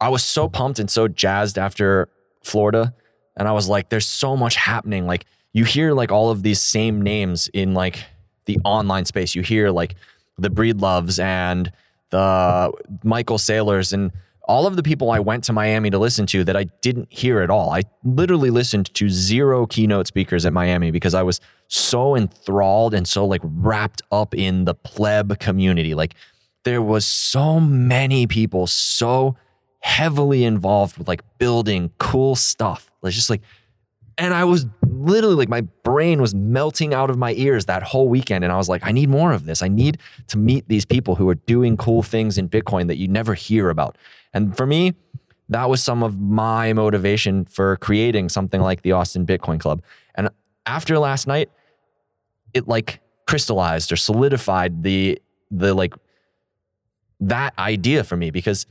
I 0.00 0.08
was 0.08 0.24
so 0.24 0.48
pumped 0.48 0.78
and 0.78 0.90
so 0.90 1.08
jazzed 1.08 1.58
after 1.58 2.08
Florida 2.42 2.94
and 3.36 3.48
I 3.48 3.52
was 3.52 3.68
like 3.68 3.88
there's 3.88 4.06
so 4.06 4.36
much 4.36 4.56
happening 4.56 5.06
like 5.06 5.26
you 5.52 5.64
hear 5.64 5.92
like 5.92 6.12
all 6.12 6.30
of 6.30 6.42
these 6.42 6.60
same 6.60 7.02
names 7.02 7.48
in 7.48 7.74
like 7.74 8.04
the 8.46 8.58
online 8.64 9.04
space. 9.04 9.34
You 9.34 9.42
hear 9.42 9.70
like 9.70 9.96
the 10.38 10.48
Breedloves 10.48 11.22
and 11.22 11.72
the 12.10 12.72
Michael 13.04 13.38
Saylors 13.38 13.92
and 13.92 14.12
all 14.44 14.66
of 14.66 14.76
the 14.76 14.82
people 14.82 15.10
I 15.10 15.20
went 15.20 15.44
to 15.44 15.52
Miami 15.52 15.90
to 15.90 15.98
listen 15.98 16.26
to 16.26 16.44
that 16.44 16.56
I 16.56 16.64
didn't 16.82 17.12
hear 17.12 17.40
at 17.40 17.50
all. 17.50 17.70
I 17.70 17.82
literally 18.04 18.50
listened 18.50 18.92
to 18.94 19.08
zero 19.08 19.66
keynote 19.66 20.06
speakers 20.06 20.46
at 20.46 20.52
Miami 20.52 20.90
because 20.90 21.14
I 21.14 21.22
was 21.22 21.40
so 21.68 22.16
enthralled 22.16 22.94
and 22.94 23.06
so 23.06 23.24
like 23.26 23.40
wrapped 23.44 24.02
up 24.10 24.34
in 24.34 24.64
the 24.64 24.74
pleb 24.74 25.38
community. 25.38 25.94
Like 25.94 26.14
there 26.64 26.82
was 26.82 27.04
so 27.04 27.60
many 27.60 28.26
people 28.26 28.66
so 28.66 29.36
heavily 29.80 30.44
involved 30.44 30.98
with 30.98 31.08
like 31.08 31.22
building 31.38 31.90
cool 31.98 32.34
stuff. 32.34 32.90
It's 33.02 33.14
just 33.14 33.30
like 33.30 33.42
and 34.18 34.34
I 34.34 34.44
was 34.44 34.66
literally 35.00 35.34
like 35.36 35.48
my 35.48 35.62
brain 35.82 36.20
was 36.20 36.34
melting 36.34 36.92
out 36.94 37.10
of 37.10 37.16
my 37.16 37.32
ears 37.34 37.66
that 37.66 37.82
whole 37.82 38.08
weekend. 38.08 38.44
And 38.44 38.52
I 38.52 38.56
was 38.56 38.68
like, 38.68 38.84
I 38.84 38.92
need 38.92 39.08
more 39.08 39.32
of 39.32 39.46
this. 39.46 39.62
I 39.62 39.68
need 39.68 39.98
to 40.28 40.38
meet 40.38 40.68
these 40.68 40.84
people 40.84 41.14
who 41.14 41.28
are 41.28 41.34
doing 41.34 41.76
cool 41.76 42.02
things 42.02 42.38
in 42.38 42.48
Bitcoin 42.48 42.86
that 42.88 42.96
you 42.96 43.08
never 43.08 43.34
hear 43.34 43.70
about. 43.70 43.96
And 44.32 44.56
for 44.56 44.66
me, 44.66 44.94
that 45.48 45.68
was 45.68 45.82
some 45.82 46.02
of 46.02 46.20
my 46.20 46.72
motivation 46.72 47.44
for 47.44 47.76
creating 47.78 48.28
something 48.28 48.60
like 48.60 48.82
the 48.82 48.92
Austin 48.92 49.26
Bitcoin 49.26 49.58
Club. 49.58 49.82
And 50.14 50.28
after 50.66 50.98
last 50.98 51.26
night, 51.26 51.50
it 52.54 52.68
like 52.68 53.00
crystallized 53.26 53.92
or 53.92 53.96
solidified 53.96 54.82
the 54.82 55.20
the 55.50 55.74
like 55.74 55.94
that 57.20 57.52
idea 57.58 58.04
for 58.04 58.16
me 58.16 58.30
because 58.30 58.66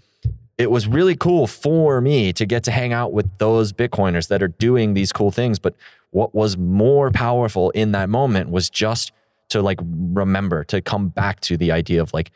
it 0.58 0.70
was 0.70 0.88
really 0.88 1.16
cool 1.16 1.48
for 1.48 2.02
me 2.02 2.34
to 2.34 2.46
get 2.46 2.64
to 2.66 2.72
hang 2.72 2.92
out 2.92 3.14
with 3.14 3.26
those 3.38 3.72
Bitcoiners 3.72 4.28
that 4.28 4.44
are 4.44 4.50
doing 4.50 4.94
these 4.94 5.14
cool 5.14 5.32
things. 5.32 5.60
But 5.60 5.76
what 6.12 6.34
was 6.34 6.58
more 6.58 7.12
powerful 7.12 7.70
in 7.72 7.92
that 7.92 8.10
moment 8.10 8.50
was 8.50 8.70
just 8.70 9.12
to 9.50 9.62
like 9.62 9.80
remember 9.82 10.64
to 10.66 10.82
come 10.82 11.10
back 11.10 11.40
to 11.42 11.58
the 11.58 11.72
idea 11.72 12.02
of 12.02 12.14
like, 12.14 12.32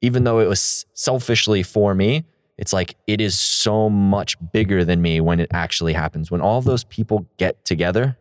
even 0.00 0.24
though 0.24 0.38
it 0.38 0.48
was 0.48 0.86
selfishly 0.94 1.62
for 1.62 1.94
me, 1.94 2.24
it's 2.56 2.72
like 2.72 2.96
it 3.06 3.20
is 3.20 3.38
so 3.38 3.88
much 3.88 4.36
bigger 4.52 4.84
than 4.84 5.00
me 5.00 5.20
when 5.20 5.40
it 5.40 5.48
actually 5.52 5.92
happens. 5.92 6.30
When 6.30 6.40
all 6.40 6.60
those 6.60 6.84
people 6.84 7.26
get 7.36 7.64
together, 7.64 8.16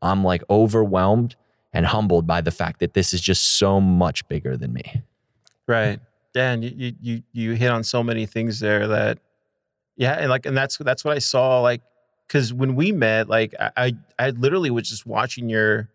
I'm 0.00 0.24
like 0.24 0.42
overwhelmed 0.48 1.36
and 1.72 1.86
humbled 1.86 2.26
by 2.26 2.40
the 2.40 2.50
fact 2.50 2.80
that 2.80 2.94
this 2.94 3.12
is 3.12 3.20
just 3.20 3.58
so 3.58 3.80
much 3.80 4.26
bigger 4.28 4.56
than 4.56 4.72
me. 4.72 5.02
Right. 5.66 6.00
Dan, 6.32 6.62
you 6.62 6.94
you 7.00 7.22
you, 7.32 7.52
hit 7.52 7.70
on 7.70 7.84
so 7.84 8.02
many 8.02 8.26
things 8.26 8.58
there 8.58 8.88
that 8.88 9.18
yeah, 9.96 10.14
and 10.14 10.28
like 10.30 10.46
and 10.46 10.56
that's 10.56 10.78
that's 10.78 11.04
what 11.04 11.14
I 11.14 11.20
saw 11.20 11.60
like 11.60 11.80
cuz 12.28 12.52
when 12.52 12.74
we 12.74 12.92
met 12.92 13.28
like 13.28 13.54
I, 13.58 13.70
I 13.76 13.92
I 14.18 14.30
literally 14.30 14.70
was 14.70 14.88
just 14.88 15.06
watching 15.06 15.48
your 15.48 15.88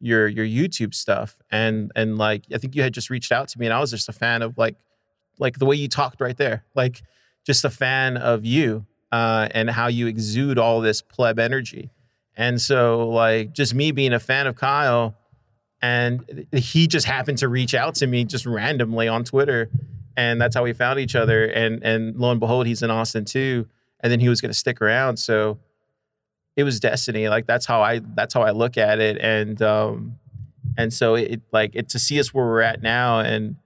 your 0.00 0.28
your 0.28 0.46
YouTube 0.46 0.94
stuff 0.94 1.40
and 1.50 1.92
and 1.94 2.18
like 2.18 2.44
I 2.52 2.58
think 2.58 2.74
you 2.74 2.82
had 2.82 2.94
just 2.94 3.10
reached 3.10 3.32
out 3.32 3.48
to 3.48 3.58
me 3.58 3.66
and 3.66 3.72
I 3.72 3.80
was 3.80 3.90
just 3.90 4.08
a 4.08 4.12
fan 4.12 4.42
of 4.42 4.56
like 4.56 4.76
like 5.38 5.58
the 5.58 5.66
way 5.66 5.76
you 5.76 5.88
talked 5.88 6.20
right 6.20 6.36
there. 6.36 6.64
Like 6.74 7.02
just 7.46 7.64
a 7.64 7.70
fan 7.70 8.16
of 8.16 8.44
you 8.44 8.86
uh 9.12 9.48
and 9.52 9.70
how 9.70 9.88
you 9.88 10.06
exude 10.06 10.58
all 10.58 10.80
this 10.80 11.02
pleb 11.02 11.38
energy. 11.38 11.90
And 12.36 12.60
so 12.60 13.08
like 13.08 13.52
just 13.52 13.74
me 13.74 13.90
being 13.92 14.12
a 14.12 14.20
fan 14.20 14.46
of 14.46 14.56
Kyle 14.56 15.16
and 15.82 16.46
he 16.52 16.86
just 16.86 17.06
happened 17.06 17.38
to 17.38 17.48
reach 17.48 17.74
out 17.74 17.94
to 17.96 18.06
me 18.06 18.24
just 18.24 18.46
randomly 18.46 19.08
on 19.08 19.24
Twitter, 19.24 19.70
and 20.16 20.40
that's 20.40 20.54
how 20.54 20.62
we 20.62 20.72
found 20.72 21.00
each 21.00 21.16
other. 21.16 21.44
And 21.46 21.82
and 21.82 22.16
lo 22.16 22.30
and 22.30 22.40
behold, 22.40 22.66
he's 22.66 22.82
in 22.82 22.90
Austin 22.90 23.24
too, 23.24 23.66
and 24.00 24.12
then 24.12 24.20
he 24.20 24.28
was 24.28 24.40
going 24.40 24.50
to 24.50 24.58
stick 24.58 24.80
around. 24.82 25.16
So 25.16 25.58
it 26.56 26.64
was 26.64 26.80
destiny. 26.80 27.28
Like 27.28 27.46
that's 27.46 27.66
how 27.66 27.82
I 27.82 28.00
that's 28.14 28.34
how 28.34 28.42
I 28.42 28.50
look 28.50 28.76
at 28.76 28.98
it. 28.98 29.18
And 29.18 29.60
um 29.62 30.18
and 30.76 30.92
so 30.92 31.14
it 31.14 31.40
like 31.52 31.72
it 31.74 31.88
to 31.90 31.98
see 31.98 32.18
us 32.20 32.32
where 32.32 32.44
we're 32.44 32.60
at 32.60 32.82
now, 32.82 33.20
and 33.20 33.56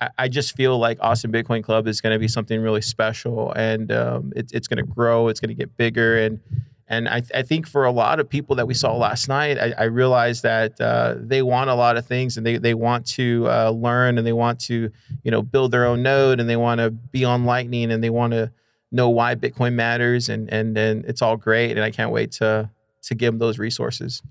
I, 0.00 0.10
I 0.18 0.28
just 0.28 0.56
feel 0.56 0.78
like 0.78 0.98
Austin 1.00 1.32
Bitcoin 1.32 1.62
Club 1.62 1.86
is 1.86 2.00
going 2.00 2.12
to 2.12 2.18
be 2.18 2.28
something 2.28 2.60
really 2.60 2.82
special, 2.82 3.52
and 3.52 3.90
um, 3.92 4.32
it, 4.36 4.50
it's 4.52 4.68
going 4.68 4.84
to 4.84 4.90
grow. 4.90 5.28
It's 5.28 5.40
going 5.40 5.48
to 5.48 5.54
get 5.54 5.76
bigger, 5.76 6.18
and 6.18 6.40
and 6.86 7.08
I, 7.08 7.22
I 7.34 7.42
think 7.42 7.66
for 7.66 7.84
a 7.84 7.90
lot 7.90 8.20
of 8.20 8.28
people 8.28 8.56
that 8.56 8.66
we 8.66 8.74
saw 8.74 8.94
last 8.94 9.26
night, 9.26 9.58
I, 9.58 9.72
I 9.78 9.84
realized 9.84 10.42
that 10.42 10.78
uh, 10.80 11.14
they 11.18 11.40
want 11.40 11.70
a 11.70 11.74
lot 11.74 11.96
of 11.96 12.04
things 12.04 12.36
and 12.36 12.44
they, 12.44 12.58
they 12.58 12.74
want 12.74 13.06
to 13.06 13.46
uh, 13.48 13.70
learn 13.70 14.18
and 14.18 14.26
they 14.26 14.34
want 14.34 14.60
to, 14.62 14.90
you 15.22 15.30
know, 15.30 15.40
build 15.40 15.70
their 15.70 15.86
own 15.86 16.02
node 16.02 16.40
and 16.40 16.48
they 16.48 16.56
want 16.56 16.80
to 16.80 16.90
be 16.90 17.24
on 17.24 17.46
Lightning 17.46 17.90
and 17.90 18.04
they 18.04 18.10
want 18.10 18.32
to 18.32 18.52
know 18.94 19.10
why 19.10 19.34
Bitcoin 19.34 19.74
matters 19.74 20.28
and 20.28 20.50
and 20.52 20.78
and 20.78 21.04
it's 21.04 21.20
all 21.20 21.36
great 21.36 21.72
and 21.72 21.82
I 21.82 21.90
can't 21.90 22.12
wait 22.12 22.32
to 22.32 22.70
to 23.02 23.14
give 23.14 23.34
them 23.34 23.38
those 23.38 23.58
resources. 23.58 24.22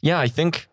Yeah, 0.00 0.18
I 0.18 0.28
think. 0.28 0.68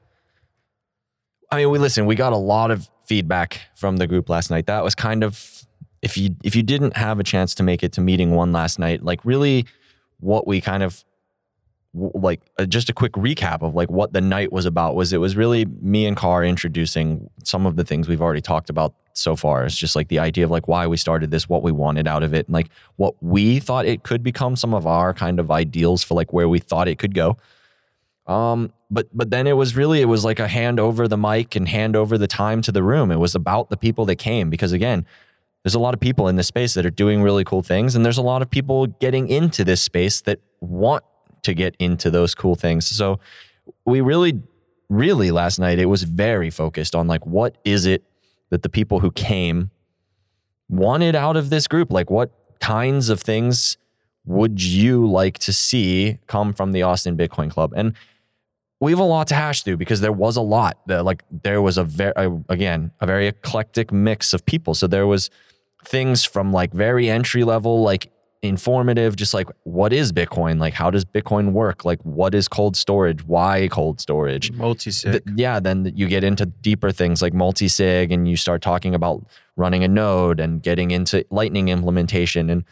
I 1.52 1.58
mean, 1.58 1.70
we 1.70 1.80
listen. 1.80 2.06
We 2.06 2.16
got 2.16 2.34
a 2.34 2.38
lot 2.38 2.72
of 2.72 2.90
feedback 3.06 3.62
from 3.76 3.98
the 3.98 4.08
group 4.08 4.30
last 4.30 4.50
night. 4.52 4.68
That 4.68 4.84
was 4.84 4.96
kind 4.96 5.24
of 5.24 5.66
if 6.02 6.18
you 6.18 6.36
if 6.44 6.56
you 6.56 6.64
didn't 6.64 6.96
have 6.96 7.20
a 7.20 7.24
chance 7.24 7.56
to 7.56 7.64
make 7.64 7.84
it 7.84 7.92
to 7.94 8.02
meeting 8.02 8.32
one 8.32 8.52
last 8.52 8.80
night, 8.80 9.04
like 9.04 9.24
really, 9.26 9.66
what 10.20 10.48
we 10.48 10.62
kind 10.62 10.84
of 10.84 11.04
like 11.94 12.42
uh, 12.60 12.66
just 12.66 12.90
a 12.90 12.94
quick 12.94 13.14
recap 13.14 13.62
of 13.62 13.74
like 13.74 13.90
what 13.90 14.14
the 14.14 14.22
night 14.22 14.52
was 14.52 14.66
about 14.66 14.96
was 14.96 15.14
it 15.14 15.18
was 15.18 15.36
really 15.36 15.66
me 15.66 16.06
and 16.06 16.16
Carr 16.16 16.44
introducing 16.44 17.30
some 17.44 17.66
of 17.66 17.76
the 17.76 17.84
things 17.84 18.08
we've 18.08 18.22
already 18.22 18.42
talked 18.42 18.70
about 18.70 18.94
so 19.18 19.36
far. 19.36 19.66
It's 19.66 19.78
just 19.78 19.96
like 19.96 20.08
the 20.08 20.20
idea 20.20 20.46
of 20.46 20.52
like 20.52 20.68
why 20.68 20.88
we 20.88 20.98
started 20.98 21.32
this, 21.32 21.50
what 21.50 21.64
we 21.64 21.72
wanted 21.72 22.08
out 22.08 22.24
of 22.24 22.34
it, 22.34 22.48
and 22.48 22.54
like 22.54 22.70
what 22.96 23.16
we 23.22 23.60
thought 23.60 23.86
it 23.86 24.04
could 24.04 24.24
become, 24.24 24.56
some 24.56 24.74
of 24.74 24.86
our 24.88 25.14
kind 25.14 25.40
of 25.40 25.52
ideals 25.52 26.04
for 26.04 26.16
like 26.16 26.34
where 26.34 26.50
we 26.50 26.60
thought 26.60 26.88
it 26.88 27.00
could 27.00 27.14
go. 27.14 27.38
Um, 28.28 28.74
but 28.92 29.08
but 29.14 29.30
then 29.30 29.48
it 29.48 29.54
was 29.54 29.76
really 29.76 30.02
it 30.02 30.06
was 30.06 30.26
like 30.26 30.40
a 30.40 30.48
hand 30.48 30.80
over 30.80 31.08
the 31.08 31.18
mic 31.18 31.56
and 31.56 31.68
hand 31.68 31.96
over 31.96 32.18
the 32.18 32.28
time 32.28 32.62
to 32.64 32.72
the 32.72 32.84
room. 32.84 33.12
It 33.12 33.18
was 33.18 33.36
about 33.36 33.70
the 33.70 33.78
people 33.78 34.06
that 34.06 34.16
came 34.18 34.50
because 34.50 34.72
again, 34.72 35.06
there's 35.64 35.76
a 35.76 35.80
lot 35.80 35.94
of 35.94 36.00
people 36.00 36.28
in 36.28 36.36
this 36.36 36.48
space 36.48 36.74
that 36.76 36.86
are 36.86 36.92
doing 36.92 37.22
really 37.22 37.44
cool 37.44 37.62
things, 37.62 37.96
and 37.96 38.06
there's 38.06 38.18
a 38.18 38.22
lot 38.22 38.42
of 38.42 38.50
people 38.50 38.88
getting 38.88 39.28
into 39.28 39.64
this 39.64 39.82
space 39.82 40.22
that 40.22 40.40
want 40.62 41.04
to 41.44 41.54
get 41.54 41.76
into 41.80 42.10
those 42.10 42.36
cool 42.36 42.56
things. 42.56 42.86
So 42.86 43.20
we 43.86 44.02
really, 44.02 44.42
really 44.90 45.32
last 45.32 45.60
night 45.60 45.80
it 45.80 45.86
was 45.86 46.04
very 46.04 46.50
focused 46.50 46.96
on 46.96 47.08
like 47.08 47.26
what 47.26 47.58
is 47.64 47.86
it 47.86 48.04
that 48.50 48.64
the 48.64 48.70
people 48.70 49.00
who 49.00 49.12
came 49.12 49.72
wanted 50.70 51.16
out 51.16 51.38
of 51.38 51.50
this 51.50 51.68
group? 51.68 51.92
Like 51.92 52.10
what 52.10 52.32
kinds 52.60 53.10
of 53.10 53.22
things 53.22 53.78
would 54.26 54.62
you 54.62 55.08
like 55.08 55.38
to 55.40 55.54
see 55.54 56.20
come 56.28 56.54
from 56.54 56.72
the 56.72 56.84
Austin 56.84 57.18
Bitcoin 57.18 57.50
Club? 57.50 57.74
And 57.76 57.94
we 58.80 58.92
have 58.92 59.00
a 59.00 59.04
lot 59.04 59.28
to 59.28 59.36
hash 59.36 59.64
through 59.64 59.78
because 59.78 60.02
there 60.02 60.12
was 60.12 60.36
a 60.36 60.42
lot 60.42 60.78
that 60.88 61.04
like 61.04 61.24
there 61.44 61.62
was 61.62 61.78
a 61.78 61.84
very 61.84 62.14
again 62.50 62.92
a 63.00 63.06
very 63.06 63.28
eclectic 63.28 63.92
mix 63.92 64.34
of 64.34 64.46
people 64.46 64.76
so 64.76 64.86
there 64.86 65.08
was 65.08 65.30
things 65.84 66.24
from 66.24 66.52
like 66.52 66.74
very 66.74 67.10
entry 67.10 67.44
level 67.44 67.82
like 67.82 68.12
informative 68.44 69.16
just 69.16 69.34
like 69.34 69.48
what 69.64 69.92
is 69.92 70.14
bitcoin 70.14 70.60
like 70.60 70.74
how 70.74 70.92
does 70.92 71.04
bitcoin 71.04 71.54
work 71.54 71.84
like 71.84 72.00
what 72.04 72.36
is 72.36 72.48
cold 72.48 72.78
storage 72.78 73.24
why 73.24 73.68
cold 73.72 74.00
storage 74.00 74.52
Multi-sig. 74.52 75.12
Th- 75.12 75.38
yeah, 75.38 75.60
then 75.60 75.92
you 75.96 76.08
get 76.08 76.24
into 76.24 76.46
deeper 76.46 76.92
things 76.92 77.22
like 77.22 77.34
multi-sig 77.34 78.12
and 78.12 78.28
you 78.28 78.36
start 78.36 78.62
talking 78.62 78.94
about 78.94 79.26
running 79.56 79.84
a 79.84 79.88
node 79.88 80.40
and 80.40 80.62
getting 80.62 80.92
into 80.92 81.26
lightning 81.30 81.70
implementation 81.70 82.50
and 82.50 82.64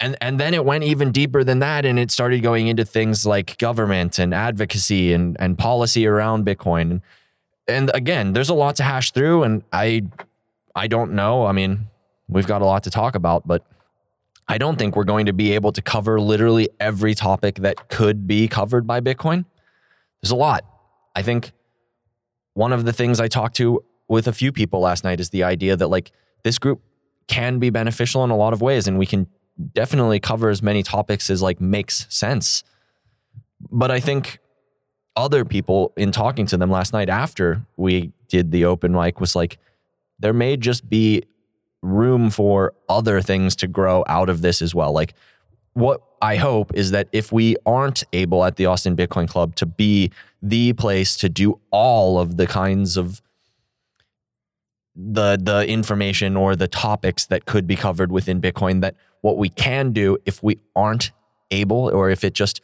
and 0.00 0.16
and 0.20 0.38
then 0.38 0.54
it 0.54 0.64
went 0.64 0.84
even 0.84 1.10
deeper 1.10 1.42
than 1.42 1.58
that 1.58 1.84
and 1.84 1.98
it 1.98 2.10
started 2.10 2.42
going 2.42 2.68
into 2.68 2.84
things 2.84 3.26
like 3.26 3.58
government 3.58 4.18
and 4.18 4.32
advocacy 4.34 5.12
and 5.12 5.36
and 5.40 5.58
policy 5.58 6.06
around 6.06 6.46
Bitcoin. 6.46 7.00
And 7.66 7.90
again, 7.94 8.32
there's 8.32 8.48
a 8.48 8.54
lot 8.54 8.76
to 8.76 8.82
hash 8.82 9.10
through 9.10 9.42
and 9.42 9.62
I 9.72 10.04
I 10.74 10.86
don't 10.86 11.12
know. 11.12 11.46
I 11.46 11.52
mean, 11.52 11.88
we've 12.28 12.46
got 12.46 12.62
a 12.62 12.64
lot 12.64 12.84
to 12.84 12.90
talk 12.90 13.14
about, 13.16 13.46
but 13.46 13.64
I 14.48 14.58
don't 14.58 14.78
think 14.78 14.96
we're 14.96 15.04
going 15.04 15.26
to 15.26 15.32
be 15.32 15.52
able 15.52 15.72
to 15.72 15.82
cover 15.82 16.20
literally 16.20 16.68
every 16.80 17.14
topic 17.14 17.56
that 17.56 17.88
could 17.88 18.26
be 18.26 18.48
covered 18.48 18.86
by 18.86 19.00
Bitcoin. 19.00 19.44
There's 20.22 20.30
a 20.30 20.36
lot. 20.36 20.64
I 21.14 21.22
think 21.22 21.52
one 22.54 22.72
of 22.72 22.84
the 22.84 22.92
things 22.92 23.20
I 23.20 23.28
talked 23.28 23.56
to 23.56 23.84
with 24.08 24.26
a 24.26 24.32
few 24.32 24.50
people 24.52 24.80
last 24.80 25.04
night 25.04 25.20
is 25.20 25.30
the 25.30 25.44
idea 25.44 25.76
that 25.76 25.88
like 25.88 26.12
this 26.44 26.58
group 26.58 26.80
can 27.26 27.58
be 27.58 27.68
beneficial 27.68 28.24
in 28.24 28.30
a 28.30 28.36
lot 28.36 28.54
of 28.54 28.62
ways 28.62 28.88
and 28.88 28.98
we 28.98 29.04
can 29.06 29.26
definitely 29.74 30.18
cover 30.18 30.48
as 30.48 30.62
many 30.62 30.82
topics 30.82 31.28
as 31.28 31.42
like 31.42 31.60
makes 31.60 32.06
sense. 32.08 32.64
But 33.70 33.90
I 33.90 34.00
think 34.00 34.38
other 35.14 35.44
people 35.44 35.92
in 35.96 36.10
talking 36.10 36.46
to 36.46 36.56
them 36.56 36.70
last 36.70 36.92
night 36.92 37.08
after 37.08 37.66
we 37.76 38.12
did 38.28 38.50
the 38.50 38.64
open 38.64 38.92
mic 38.92 39.20
was 39.20 39.34
like 39.34 39.58
there 40.20 40.32
may 40.32 40.56
just 40.56 40.88
be 40.88 41.22
room 41.82 42.30
for 42.30 42.74
other 42.88 43.20
things 43.20 43.54
to 43.56 43.66
grow 43.66 44.04
out 44.06 44.28
of 44.28 44.42
this 44.42 44.60
as 44.62 44.74
well. 44.74 44.92
Like 44.92 45.14
what 45.74 46.02
I 46.20 46.36
hope 46.36 46.74
is 46.74 46.90
that 46.90 47.08
if 47.12 47.30
we 47.30 47.56
aren't 47.64 48.02
able 48.12 48.44
at 48.44 48.56
the 48.56 48.66
Austin 48.66 48.96
Bitcoin 48.96 49.28
Club 49.28 49.54
to 49.56 49.66
be 49.66 50.10
the 50.42 50.72
place 50.72 51.16
to 51.16 51.28
do 51.28 51.60
all 51.70 52.18
of 52.18 52.36
the 52.36 52.46
kinds 52.46 52.96
of 52.96 53.22
the 54.96 55.38
the 55.40 55.64
information 55.68 56.36
or 56.36 56.56
the 56.56 56.66
topics 56.66 57.26
that 57.26 57.46
could 57.46 57.66
be 57.66 57.76
covered 57.76 58.10
within 58.10 58.40
Bitcoin 58.40 58.80
that 58.80 58.96
what 59.20 59.36
we 59.36 59.48
can 59.48 59.92
do 59.92 60.18
if 60.26 60.42
we 60.42 60.58
aren't 60.74 61.12
able 61.50 61.90
or 61.94 62.10
if 62.10 62.24
it 62.24 62.34
just 62.34 62.60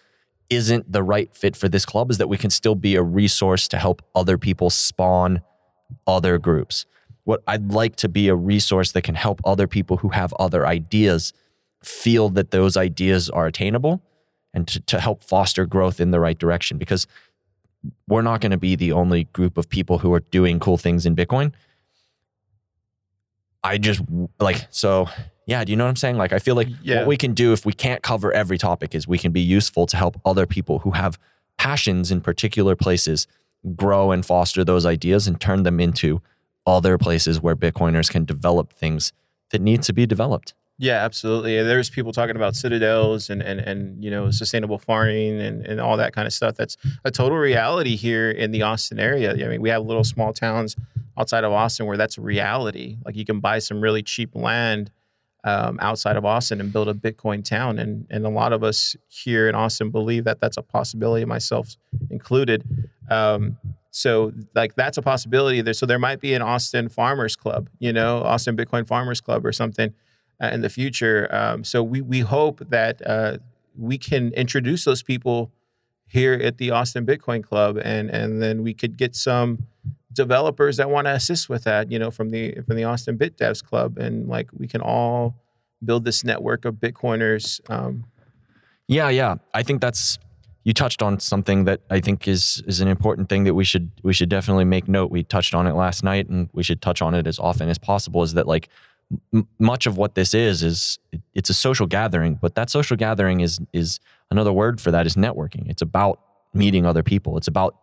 isn't 0.50 0.90
the 0.90 1.02
right 1.02 1.34
fit 1.34 1.56
for 1.56 1.68
this 1.68 1.86
club 1.86 2.10
is 2.10 2.18
that 2.18 2.28
we 2.28 2.36
can 2.36 2.50
still 2.50 2.74
be 2.74 2.96
a 2.96 3.02
resource 3.02 3.68
to 3.68 3.78
help 3.78 4.02
other 4.14 4.36
people 4.36 4.70
spawn 4.70 5.40
other 6.06 6.38
groups. 6.38 6.86
What 7.24 7.42
I'd 7.46 7.72
like 7.72 7.96
to 7.96 8.08
be 8.08 8.28
a 8.28 8.34
resource 8.34 8.92
that 8.92 9.02
can 9.02 9.14
help 9.14 9.40
other 9.44 9.66
people 9.66 9.98
who 9.98 10.10
have 10.10 10.32
other 10.34 10.66
ideas 10.66 11.32
feel 11.82 12.28
that 12.30 12.50
those 12.50 12.76
ideas 12.76 13.28
are 13.30 13.46
attainable 13.46 14.02
and 14.52 14.68
to, 14.68 14.80
to 14.80 15.00
help 15.00 15.22
foster 15.22 15.66
growth 15.66 16.00
in 16.00 16.10
the 16.10 16.20
right 16.20 16.38
direction 16.38 16.78
because 16.78 17.06
we're 18.08 18.22
not 18.22 18.40
going 18.40 18.52
to 18.52 18.58
be 18.58 18.76
the 18.76 18.92
only 18.92 19.24
group 19.24 19.58
of 19.58 19.68
people 19.68 19.98
who 19.98 20.12
are 20.12 20.20
doing 20.20 20.58
cool 20.60 20.78
things 20.78 21.04
in 21.04 21.14
Bitcoin. 21.16 21.52
I 23.62 23.78
just 23.78 24.00
like 24.40 24.66
so 24.70 25.08
yeah, 25.46 25.62
do 25.64 25.72
you 25.72 25.76
know 25.76 25.84
what 25.84 25.90
I'm 25.90 25.96
saying? 25.96 26.16
Like 26.16 26.32
I 26.32 26.38
feel 26.38 26.54
like 26.54 26.68
Yeah. 26.82 26.98
what 27.00 27.06
we 27.06 27.16
can 27.16 27.34
do 27.34 27.52
if 27.52 27.66
we 27.66 27.72
can't 27.72 28.02
cover 28.02 28.32
every 28.32 28.58
topic 28.58 28.94
is 28.94 29.06
we 29.08 29.18
can 29.18 29.32
be 29.32 29.40
useful 29.40 29.86
to 29.86 29.96
help 29.96 30.20
other 30.24 30.46
people 30.46 30.80
who 30.80 30.92
have 30.92 31.18
passions 31.58 32.10
in 32.10 32.20
particular 32.20 32.76
places 32.76 33.26
grow 33.76 34.10
and 34.10 34.24
foster 34.24 34.64
those 34.64 34.84
ideas 34.86 35.26
and 35.26 35.40
turn 35.40 35.62
them 35.62 35.80
into 35.80 36.20
other 36.66 36.98
places 36.98 37.40
where 37.40 37.56
Bitcoiners 37.56 38.10
can 38.10 38.24
develop 38.24 38.72
things 38.72 39.12
that 39.50 39.60
need 39.60 39.82
to 39.82 39.92
be 39.92 40.06
developed. 40.06 40.54
Yeah, 40.76 41.04
absolutely. 41.04 41.62
There's 41.62 41.88
people 41.88 42.12
talking 42.12 42.34
about 42.34 42.56
citadels 42.56 43.30
and 43.30 43.40
and 43.42 43.60
and 43.60 44.02
you 44.02 44.10
know 44.10 44.30
sustainable 44.32 44.78
farming 44.78 45.40
and 45.40 45.64
and 45.64 45.80
all 45.80 45.96
that 45.98 46.12
kind 46.12 46.26
of 46.26 46.32
stuff. 46.32 46.56
That's 46.56 46.76
a 47.04 47.12
total 47.12 47.38
reality 47.38 47.94
here 47.94 48.30
in 48.30 48.50
the 48.50 48.62
Austin 48.62 48.98
area. 48.98 49.32
I 49.32 49.48
mean, 49.48 49.60
we 49.60 49.68
have 49.68 49.84
little 49.84 50.02
small 50.02 50.32
towns 50.32 50.74
outside 51.16 51.44
of 51.44 51.52
Austin 51.52 51.86
where 51.86 51.96
that's 51.96 52.18
reality. 52.18 52.96
Like 53.04 53.14
you 53.14 53.24
can 53.24 53.38
buy 53.38 53.60
some 53.60 53.80
really 53.80 54.02
cheap 54.02 54.34
land 54.34 54.90
um, 55.44 55.78
outside 55.80 56.16
of 56.16 56.24
Austin 56.24 56.60
and 56.60 56.72
build 56.72 56.88
a 56.88 56.94
Bitcoin 56.94 57.44
town, 57.44 57.78
and 57.78 58.06
and 58.10 58.26
a 58.26 58.30
lot 58.30 58.52
of 58.52 58.64
us 58.64 58.96
here 59.06 59.48
in 59.48 59.54
Austin 59.54 59.90
believe 59.90 60.24
that 60.24 60.40
that's 60.40 60.56
a 60.56 60.62
possibility, 60.62 61.24
myself 61.24 61.76
included. 62.10 62.64
Um, 63.08 63.58
so 63.96 64.32
like 64.56 64.74
that's 64.74 64.98
a 64.98 65.02
possibility 65.02 65.60
there. 65.60 65.72
So 65.72 65.86
there 65.86 66.00
might 66.00 66.18
be 66.18 66.34
an 66.34 66.42
Austin 66.42 66.88
Farmers 66.88 67.36
Club, 67.36 67.70
you 67.78 67.92
know, 67.92 68.22
Austin 68.22 68.56
Bitcoin 68.56 68.88
Farmers 68.88 69.20
Club 69.20 69.46
or 69.46 69.52
something 69.52 69.94
uh, 70.42 70.50
in 70.52 70.62
the 70.62 70.68
future. 70.68 71.28
Um, 71.30 71.62
so 71.62 71.80
we 71.80 72.00
we 72.00 72.18
hope 72.18 72.60
that 72.70 73.00
uh, 73.06 73.38
we 73.78 73.96
can 73.96 74.32
introduce 74.32 74.84
those 74.84 75.04
people 75.04 75.52
here 76.08 76.32
at 76.32 76.58
the 76.58 76.72
Austin 76.72 77.06
Bitcoin 77.06 77.44
Club, 77.44 77.78
and 77.84 78.10
and 78.10 78.42
then 78.42 78.64
we 78.64 78.74
could 78.74 78.96
get 78.96 79.14
some 79.14 79.68
developers 80.12 80.76
that 80.78 80.90
want 80.90 81.06
to 81.06 81.12
assist 81.12 81.48
with 81.48 81.62
that, 81.62 81.92
you 81.92 81.98
know, 82.00 82.10
from 82.10 82.30
the 82.30 82.60
from 82.66 82.74
the 82.74 82.82
Austin 82.82 83.16
Bit 83.16 83.36
Devs 83.36 83.62
Club, 83.62 83.96
and 83.96 84.26
like 84.26 84.48
we 84.52 84.66
can 84.66 84.80
all 84.80 85.36
build 85.84 86.04
this 86.04 86.24
network 86.24 86.64
of 86.64 86.74
Bitcoiners. 86.74 87.60
Um, 87.70 88.06
Yeah, 88.88 89.08
yeah. 89.08 89.36
I 89.54 89.62
think 89.62 89.80
that's 89.80 90.18
you 90.64 90.72
touched 90.72 91.02
on 91.02 91.20
something 91.20 91.64
that 91.64 91.80
I 91.90 92.00
think 92.00 92.26
is 92.26 92.62
is 92.66 92.80
an 92.80 92.88
important 92.88 93.28
thing 93.28 93.44
that 93.44 93.54
we 93.54 93.64
should 93.64 93.90
we 94.02 94.12
should 94.12 94.28
definitely 94.28 94.64
make 94.64 94.88
note. 94.88 95.10
We 95.10 95.22
touched 95.22 95.54
on 95.54 95.66
it 95.66 95.74
last 95.74 96.02
night, 96.02 96.28
and 96.28 96.48
we 96.52 96.62
should 96.62 96.80
touch 96.82 97.02
on 97.02 97.14
it 97.14 97.26
as 97.26 97.38
often 97.38 97.68
as 97.68 97.78
possible. 97.78 98.22
Is 98.22 98.34
that 98.34 98.46
like 98.48 98.68
m- 99.32 99.46
much 99.58 99.86
of 99.86 99.96
what 99.98 100.14
this 100.14 100.34
is 100.34 100.62
is 100.62 100.98
it- 101.12 101.20
it's 101.34 101.50
a 101.50 101.54
social 101.54 101.86
gathering, 101.86 102.38
but 102.40 102.54
that 102.54 102.70
social 102.70 102.96
gathering 102.96 103.40
is 103.40 103.60
is 103.72 104.00
another 104.30 104.52
word 104.52 104.80
for 104.80 104.90
that 104.90 105.06
is 105.06 105.14
networking. 105.16 105.68
It's 105.68 105.82
about 105.82 106.20
meeting 106.54 106.86
other 106.86 107.02
people. 107.02 107.36
It's 107.36 107.48
about 107.48 107.76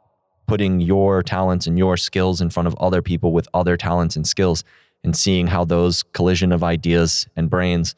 putting 0.48 0.82
your 0.82 1.22
talents 1.24 1.68
and 1.68 1.78
your 1.78 1.96
skills 1.98 2.42
in 2.42 2.50
front 2.50 2.68
of 2.68 2.76
other 2.76 3.02
people 3.02 3.32
with 3.32 3.48
other 3.54 3.78
talents 3.78 4.16
and 4.16 4.26
skills, 4.28 4.64
and 5.04 5.16
seeing 5.16 5.48
how 5.48 5.64
those 5.66 6.02
collision 6.04 6.52
of 6.52 6.64
ideas 6.64 7.28
and 7.36 7.50
brains 7.50 7.96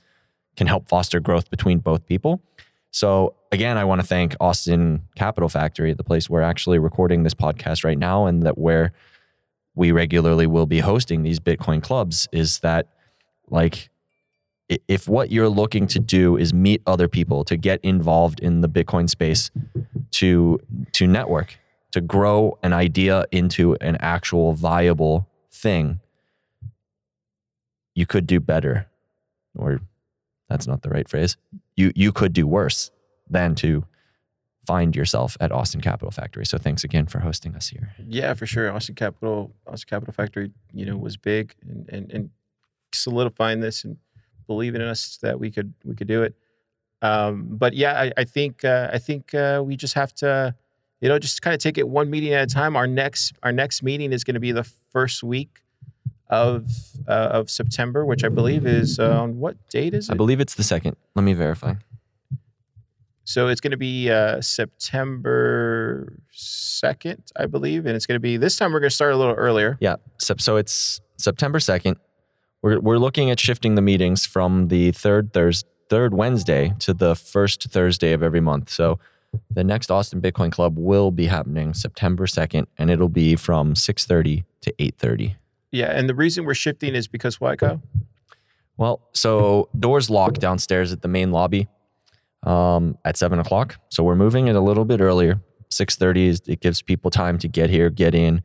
can 0.57 0.67
help 0.67 0.87
foster 0.89 1.19
growth 1.19 1.49
between 1.49 1.79
both 1.79 2.05
people. 2.05 2.41
So 2.91 3.33
again, 3.53 3.77
I 3.77 3.85
want 3.85 4.01
to 4.01 4.07
thank 4.07 4.35
Austin 4.41 5.03
Capital 5.15 5.47
Factory, 5.47 5.93
the 5.93 6.03
place 6.03 6.27
we're 6.27 6.41
actually 6.41 6.79
recording 6.79 7.21
this 7.21 7.35
podcast 7.35 7.83
right 7.83 7.97
now, 7.97 8.25
and 8.25 8.41
that 8.43 8.57
where 8.57 8.91
we 9.75 9.91
regularly 9.91 10.47
will 10.47 10.65
be 10.65 10.79
hosting 10.79 11.21
these 11.21 11.39
Bitcoin 11.39 11.81
clubs. 11.81 12.27
Is 12.31 12.59
that 12.59 12.87
like 13.49 13.89
if 14.67 15.07
what 15.07 15.31
you're 15.31 15.49
looking 15.49 15.85
to 15.87 15.99
do 15.99 16.35
is 16.35 16.51
meet 16.53 16.81
other 16.87 17.07
people, 17.07 17.43
to 17.45 17.55
get 17.55 17.79
involved 17.83 18.39
in 18.39 18.61
the 18.61 18.69
Bitcoin 18.69 19.07
space, 19.07 19.51
to 20.11 20.59
to 20.93 21.05
network, 21.05 21.59
to 21.91 22.01
grow 22.01 22.57
an 22.63 22.73
idea 22.73 23.25
into 23.31 23.75
an 23.81 23.97
actual 23.99 24.53
viable 24.53 25.27
thing, 25.51 25.99
you 27.93 28.07
could 28.07 28.25
do 28.25 28.39
better, 28.39 28.87
or 29.55 29.79
that's 30.49 30.65
not 30.65 30.81
the 30.81 30.89
right 30.89 31.07
phrase 31.07 31.37
you 31.75 31.91
you 31.95 32.11
could 32.11 32.33
do 32.33 32.45
worse 32.45 32.91
than 33.29 33.55
to 33.55 33.85
find 34.65 34.95
yourself 34.95 35.35
at 35.39 35.51
Austin 35.51 35.81
Capital 35.81 36.11
Factory. 36.11 36.45
So 36.45 36.57
thanks 36.57 36.83
again 36.83 37.05
for 37.05 37.19
hosting 37.19 37.55
us 37.55 37.69
here. 37.69 37.93
yeah, 38.07 38.33
for 38.33 38.45
sure. 38.45 38.71
Austin 38.71 38.95
Capital, 38.95 39.51
Austin 39.67 39.89
Capital 39.89 40.13
Factory, 40.13 40.51
you 40.71 40.85
know, 40.85 40.97
was 40.97 41.17
big 41.17 41.55
and 41.67 41.89
and, 41.89 42.11
and 42.11 42.29
solidifying 42.93 43.59
this 43.59 43.83
and 43.83 43.97
believing 44.47 44.81
in 44.81 44.87
us 44.87 45.17
that 45.21 45.39
we 45.39 45.51
could 45.51 45.73
we 45.83 45.95
could 45.95 46.07
do 46.07 46.23
it. 46.23 46.35
Um, 47.01 47.47
but 47.49 47.73
yeah, 47.73 47.99
I, 47.99 48.11
I 48.17 48.23
think 48.23 48.63
uh, 48.63 48.89
I 48.93 48.99
think 48.99 49.33
uh, 49.33 49.61
we 49.65 49.75
just 49.75 49.93
have 49.95 50.13
to, 50.15 50.55
you 51.01 51.09
know, 51.09 51.19
just 51.19 51.41
kind 51.41 51.53
of 51.53 51.59
take 51.59 51.77
it 51.77 51.87
one 51.87 52.09
meeting 52.09 52.33
at 52.33 52.43
a 52.43 52.53
time. 52.53 52.75
Our 52.75 52.87
next 52.87 53.33
our 53.43 53.51
next 53.51 53.83
meeting 53.83 54.13
is 54.13 54.23
going 54.23 54.35
to 54.35 54.39
be 54.39 54.53
the 54.53 54.63
first 54.63 55.23
week 55.23 55.63
of 56.29 56.71
uh, 57.07 57.11
of 57.11 57.49
September, 57.49 58.05
which 58.05 58.23
I 58.23 58.29
believe 58.29 58.65
is 58.65 58.99
uh, 58.99 59.21
on 59.21 59.39
what 59.39 59.57
date 59.69 59.93
is 59.93 60.09
it? 60.09 60.13
I 60.13 60.15
believe 60.15 60.39
it's 60.39 60.55
the 60.55 60.63
second. 60.63 60.95
Let 61.15 61.23
me 61.23 61.33
verify. 61.33 61.73
So 63.25 63.47
it's 63.47 63.61
going 63.61 63.71
to 63.71 63.77
be 63.77 64.09
uh, 64.09 64.41
September 64.41 66.19
second, 66.31 67.23
I 67.37 67.45
believe, 67.45 67.85
and 67.85 67.95
it's 67.95 68.05
going 68.05 68.17
to 68.17 68.21
be 68.21 68.37
this 68.37 68.57
time. 68.57 68.73
We're 68.73 68.81
going 68.81 68.89
to 68.89 68.95
start 68.95 69.13
a 69.13 69.17
little 69.17 69.35
earlier. 69.35 69.77
Yeah. 69.79 69.95
So, 70.17 70.35
so 70.37 70.57
it's 70.57 70.99
September 71.17 71.59
2nd. 71.59 71.95
We're, 72.61 72.79
we're 72.79 72.97
looking 72.97 73.31
at 73.31 73.39
shifting 73.39 73.75
the 73.75 73.81
meetings 73.81 74.25
from 74.25 74.67
the 74.67 74.91
third 74.91 75.33
Thursday, 75.33 75.69
third 75.89 76.13
Wednesday 76.13 76.73
to 76.79 76.93
the 76.93 77.15
first 77.15 77.63
Thursday 77.69 78.13
of 78.13 78.23
every 78.23 78.41
month. 78.41 78.69
So 78.69 78.99
the 79.51 79.63
next 79.63 79.91
Austin 79.91 80.21
Bitcoin 80.21 80.51
Club 80.51 80.77
will 80.77 81.11
be 81.11 81.27
happening 81.27 81.73
September 81.73 82.25
2nd 82.25 82.67
and 82.77 82.89
it'll 82.89 83.09
be 83.09 83.35
from 83.35 83.73
6:30 83.73 84.43
to 84.61 84.73
8:30. 84.79 85.35
Yeah, 85.71 85.87
and 85.87 86.07
the 86.07 86.15
reason 86.15 86.45
we're 86.45 86.53
shifting 86.53 86.95
is 86.95 87.07
because 87.07 87.41
why, 87.41 87.55
Kyle? 87.55 87.81
Well, 88.77 89.01
so 89.13 89.69
doors 89.77 90.09
lock 90.09 90.35
downstairs 90.35 90.91
at 90.91 91.01
the 91.01 91.07
main 91.07 91.31
lobby 91.31 91.67
um, 92.43 92.97
at 93.05 93.17
seven 93.17 93.39
o'clock. 93.39 93.77
So 93.89 94.03
we're 94.03 94.15
moving 94.15 94.47
it 94.47 94.55
a 94.55 94.61
little 94.61 94.85
bit 94.85 95.01
earlier. 95.01 95.41
Six 95.69 95.95
thirty 95.95 96.27
is 96.27 96.41
it 96.47 96.59
gives 96.59 96.81
people 96.81 97.11
time 97.11 97.37
to 97.39 97.47
get 97.47 97.69
here, 97.69 97.89
get 97.89 98.13
in, 98.13 98.43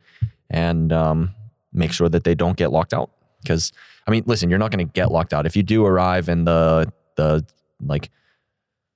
and 0.49 0.91
um, 0.91 1.35
make 1.73 1.91
sure 1.91 2.09
that 2.09 2.23
they 2.23 2.35
don't 2.35 2.57
get 2.57 2.71
locked 2.71 2.93
out. 2.93 3.11
Because 3.41 3.71
I 4.07 4.11
mean, 4.11 4.23
listen, 4.25 4.49
you're 4.49 4.59
not 4.59 4.71
going 4.71 4.85
to 4.85 4.91
get 4.91 5.11
locked 5.11 5.33
out 5.33 5.45
if 5.45 5.55
you 5.55 5.63
do 5.63 5.85
arrive 5.85 6.29
and 6.29 6.47
the 6.47 6.91
the 7.15 7.45
like 7.81 8.09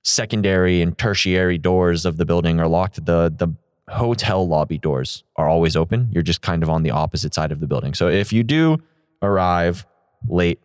secondary 0.02 0.82
and 0.82 0.98
tertiary 0.98 1.58
doors 1.58 2.04
of 2.04 2.16
the 2.16 2.24
building 2.24 2.60
are 2.60 2.68
locked. 2.68 3.04
The 3.04 3.32
the 3.34 3.48
hotel 3.88 4.48
lobby 4.48 4.78
doors 4.78 5.24
are 5.36 5.48
always 5.48 5.76
open. 5.76 6.08
You're 6.10 6.22
just 6.22 6.42
kind 6.42 6.62
of 6.62 6.70
on 6.70 6.82
the 6.82 6.90
opposite 6.90 7.34
side 7.34 7.52
of 7.52 7.60
the 7.60 7.66
building. 7.66 7.94
So 7.94 8.08
if 8.08 8.32
you 8.32 8.42
do 8.42 8.82
arrive 9.22 9.86
late 10.26 10.60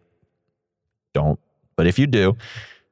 don't. 1.13 1.39
But 1.75 1.87
if 1.87 1.97
you 1.97 2.07
do, 2.07 2.37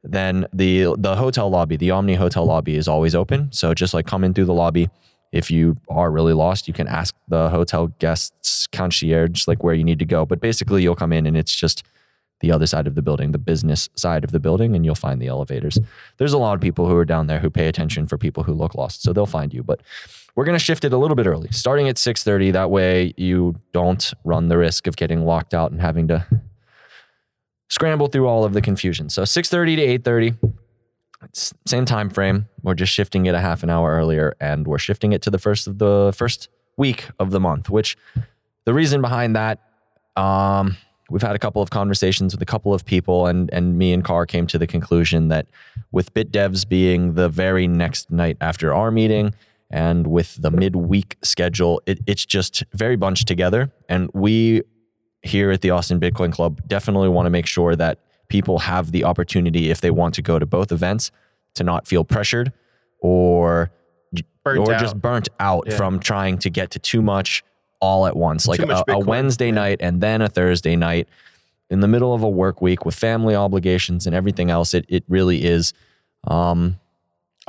then 0.10 0.48
the 0.54 0.96
the 0.98 1.15
hotel 1.15 1.50
lobby, 1.50 1.78
the 1.78 1.91
Omni 1.91 2.15
hotel 2.15 2.46
lobby 2.46 2.76
is 2.76 2.88
always 2.88 3.15
open. 3.15 3.52
So 3.52 3.74
just 3.74 3.93
like 3.93 4.08
come 4.08 4.24
in 4.24 4.34
through 4.34 4.46
the 4.46 4.54
lobby. 4.54 4.89
If 5.34 5.52
you 5.52 5.76
are 5.89 6.10
really 6.10 6.34
lost, 6.34 6.70
you 6.70 6.74
can 6.74 6.88
ask 6.88 7.13
the 7.28 7.50
hotel 7.50 7.88
guests 8.00 8.65
concierge 8.67 9.46
like 9.46 9.62
where 9.62 9.76
you 9.76 9.84
need 9.84 10.00
to 10.00 10.06
go. 10.06 10.26
But 10.26 10.39
basically 10.39 10.84
you'll 10.84 10.96
come 10.96 11.12
in 11.12 11.26
and 11.26 11.36
it's 11.36 11.54
just 11.54 11.84
the 12.39 12.52
other 12.52 12.67
side 12.67 12.88
of 12.88 12.96
the 12.96 13.02
building, 13.02 13.32
the 13.32 13.38
business 13.38 13.89
side 13.96 14.24
of 14.24 14.32
the 14.32 14.39
building, 14.39 14.76
and 14.76 14.86
you'll 14.86 14.96
find 14.96 15.22
the 15.22 15.28
elevators. 15.28 15.80
There's 16.17 16.34
a 16.34 16.38
lot 16.38 16.54
of 16.54 16.62
people 16.62 16.88
who 16.88 16.96
are 16.96 17.06
down 17.06 17.28
there 17.28 17.39
who 17.39 17.50
pay 17.50 17.67
attention 17.67 18.08
for 18.08 18.17
people 18.17 18.43
who 18.43 18.54
look 18.54 18.76
lost. 18.76 19.02
So 19.02 19.12
they'll 19.12 19.26
find 19.26 19.54
you. 19.54 19.63
But 19.63 19.82
we're 20.36 20.46
gonna 20.46 20.60
shift 20.60 20.86
it 20.86 20.93
a 20.93 20.98
little 20.98 21.15
bit 21.15 21.26
early, 21.26 21.50
starting 21.52 21.89
at 21.89 21.98
6:30. 21.98 22.52
That 22.52 22.70
way 22.70 23.13
you 23.17 23.56
don't 23.74 24.13
run 24.24 24.50
the 24.50 24.58
risk 24.58 24.88
of 24.88 24.96
getting 24.96 25.26
locked 25.26 25.54
out 25.54 25.72
and 25.72 25.82
having 25.82 26.08
to 26.10 26.26
scramble 27.69 28.08
through 28.08 28.27
all 28.27 28.43
of 28.43 28.53
the 28.53 28.62
confusion. 28.62 29.10
So 29.10 29.23
6:30 29.23 29.75
to 29.75 29.82
8:30, 29.82 30.38
same 31.65 31.86
time 31.86 32.10
frame. 32.10 32.47
We're 32.63 32.75
just 32.75 32.93
shifting 32.93 33.25
it 33.25 33.36
a 33.36 33.39
half 33.39 33.63
an 33.63 33.69
hour 33.69 33.91
earlier, 33.91 34.36
and 34.39 34.67
we're 34.67 34.77
shifting 34.77 35.13
it 35.13 35.21
to 35.23 35.32
the 35.32 35.39
first 35.39 35.67
of 35.67 35.77
the 35.77 36.13
first 36.15 36.49
week 36.77 37.10
of 37.19 37.32
the 37.32 37.39
month. 37.39 37.69
Which 37.69 37.97
the 38.65 38.73
reason 38.73 39.01
behind 39.01 39.36
that, 39.36 39.60
um, 40.15 40.77
we've 41.10 41.21
had 41.21 41.36
a 41.36 41.39
couple 41.39 41.62
of 41.62 41.69
conversations 41.69 42.34
with 42.34 42.41
a 42.41 42.45
couple 42.45 42.73
of 42.73 42.86
people, 42.86 43.27
and 43.27 43.49
and 43.53 43.77
me 43.77 43.93
and 43.93 44.03
Carr 44.03 44.25
came 44.25 44.47
to 44.47 44.58
the 44.58 44.67
conclusion 44.67 45.27
that 45.30 45.47
with 45.91 46.13
Bit 46.13 46.32
Devs 46.32 46.67
being 46.67 47.15
the 47.15 47.30
very 47.30 47.67
next 47.67 48.12
night 48.12 48.38
after 48.41 48.73
our 48.73 48.91
meeting. 48.91 49.34
And 49.69 50.08
with 50.08 50.41
the 50.41 50.49
midweek 50.49 51.17
schedule, 51.23 51.82
it, 51.86 51.99
it's 52.08 52.25
just 52.25 52.63
very 52.73 52.95
bunched 52.95 53.27
together. 53.27 53.69
And 53.89 54.10
we 54.13 54.62
here 55.23 55.51
at 55.51 55.62
the 55.62 55.69
Austin 55.71 55.99
Bitcoin 55.99 56.32
Club 56.32 56.62
definitely 56.67 57.10
want 57.10 57.25
to 57.25 57.30
make 57.30 57.45
sure 57.45 57.75
that 57.75 57.99
people 58.27 58.60
have 58.60 58.91
the 58.91 59.03
opportunity 59.03 59.69
if 59.69 59.82
they 59.82 59.91
want 59.91 60.13
to 60.15 60.21
go 60.21 60.38
to 60.39 60.45
both 60.45 60.71
events 60.71 61.12
to 61.56 61.63
not 61.63 61.88
feel 61.88 62.03
pressured 62.03 62.51
or 62.99 63.71
Burnt 64.43 64.60
or 64.60 64.73
out. 64.73 64.80
just 64.80 64.95
burnt 65.01 65.27
out 65.39 65.65
Yeah. 65.67 65.75
from 65.77 65.99
trying 65.99 66.38
to 66.39 66.49
get 66.49 66.71
to 66.71 66.80
too 66.80 67.01
much 67.01 67.43
all 67.82 68.08
at 68.08 68.15
once 68.15 68.47
like 68.47 68.60
a, 68.60 68.84
a 68.88 68.99
Wednesday 68.99 69.47
Yeah. 69.47 69.51
night 69.56 69.77
and 69.82 70.01
then 70.01 70.21
a 70.21 70.30
Thursday 70.30 70.75
night 70.75 71.08
in 71.69 71.82
the 71.82 71.88
middle 71.88 72.13
of 72.13 72.23
a 72.23 72.30
work 72.30 72.62
week 72.62 72.86
with 72.86 72.95
family 72.95 73.36
obligations 73.36 74.08
and 74.08 74.15
everything 74.15 74.49
else 74.49 74.73
it 74.73 74.86
it 74.88 75.03
really 75.10 75.43
is 75.43 75.73
um 76.27 76.80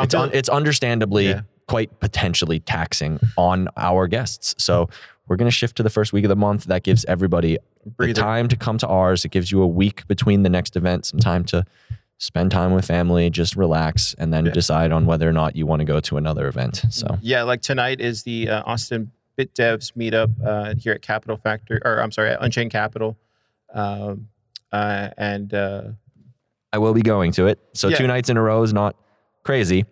it's 0.01 0.15
un, 0.15 0.31
it's 0.33 0.49
understandably 0.49 1.29
Yeah. 1.29 1.41
quite 1.67 2.01
potentially 2.01 2.61
taxing 2.61 3.21
on 3.37 3.69
our 3.77 4.07
guests. 4.07 4.55
So 4.59 4.89
we're 5.29 5.37
going 5.37 5.51
to 5.51 5.55
shift 5.55 5.77
to 5.77 5.83
the 5.83 5.91
first 5.91 6.13
week 6.13 6.25
of 6.25 6.29
the 6.29 6.37
month. 6.37 6.65
That 6.65 6.83
gives 6.83 7.05
everybody 7.05 7.59
the 7.99 8.13
time 8.15 8.49
to 8.49 8.57
come 8.57 8.79
to 8.79 8.87
ours. 8.87 9.25
It 9.25 9.31
gives 9.31 9.53
you 9.53 9.63
a 9.63 9.67
week 9.67 10.07
between 10.09 10.43
the 10.43 10.49
next 10.49 10.75
event, 10.77 11.07
some 11.07 11.21
time 11.21 11.45
to 11.47 11.65
spend 12.19 12.51
time 12.51 12.73
with 12.73 12.85
family, 12.85 13.31
just 13.31 13.55
relax, 13.55 14.15
and 14.19 14.33
then 14.33 14.47
Yeah. 14.47 14.53
decide 14.53 14.91
on 14.91 15.07
whether 15.07 15.29
or 15.29 15.33
not 15.33 15.55
you 15.55 15.67
want 15.67 15.81
to 15.81 15.85
go 15.85 16.01
to 16.01 16.17
another 16.17 16.49
event. 16.49 16.83
So 16.91 17.19
Yeah, 17.21 17.43
like 17.45 17.61
tonight 17.63 18.01
is 18.01 18.25
the 18.25 18.49
uh, 18.49 18.63
Austin 18.67 19.13
Bit 19.37 19.55
Devs 19.55 19.93
meetup 19.93 20.33
uh, 20.45 20.75
here 20.77 20.93
at 20.95 21.03
Capital 21.03 21.37
Factory, 21.37 21.79
or 21.85 22.03
I'm 22.03 22.11
sorry, 22.11 22.31
at 22.31 22.43
Unchained 22.43 22.73
Capital, 22.73 23.17
um, 23.73 24.29
uh, 24.73 25.11
and 25.17 25.55
uh, 25.55 25.83
I 26.73 26.79
will 26.79 26.93
be 26.95 27.03
going 27.03 27.31
to 27.33 27.47
it. 27.47 27.61
So 27.75 27.89
Yeah. 27.89 27.99
two 27.99 28.07
nights 28.09 28.31
in 28.31 28.37
a 28.37 28.43
row 28.43 28.63
is 28.65 28.73
not 28.73 28.97
crazy. 29.45 29.85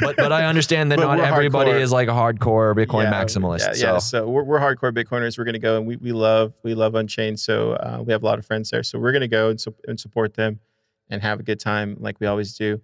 But 0.00 0.16
but 0.16 0.32
I 0.32 0.44
understand 0.44 0.92
that 0.92 0.98
not 0.98 1.20
everybody 1.20 1.70
hardcore. 1.70 1.80
is 1.80 1.92
like 1.92 2.08
a 2.08 2.12
hardcore 2.12 2.74
Bitcoin 2.74 3.04
yeah, 3.04 3.22
maximalist. 3.24 3.60
Yeah, 3.60 3.72
so 3.72 3.92
yeah. 3.92 3.98
So 3.98 4.28
we're, 4.28 4.44
we're 4.44 4.58
hardcore 4.58 4.92
Bitcoiners. 4.92 5.38
We're 5.38 5.44
gonna 5.44 5.58
go, 5.58 5.76
and 5.76 5.86
we, 5.86 5.96
we 5.96 6.12
love 6.12 6.54
we 6.62 6.74
love 6.74 6.94
Unchained. 6.94 7.40
So 7.40 7.72
uh, 7.72 8.02
we 8.04 8.12
have 8.12 8.22
a 8.22 8.26
lot 8.26 8.38
of 8.38 8.46
friends 8.46 8.70
there. 8.70 8.82
So 8.82 8.98
we're 8.98 9.12
gonna 9.12 9.28
go 9.28 9.50
and, 9.50 9.60
su- 9.60 9.74
and 9.86 9.98
support 9.98 10.34
them, 10.34 10.60
and 11.10 11.22
have 11.22 11.40
a 11.40 11.42
good 11.42 11.60
time 11.60 11.96
like 12.00 12.20
we 12.20 12.26
always 12.26 12.56
do. 12.56 12.80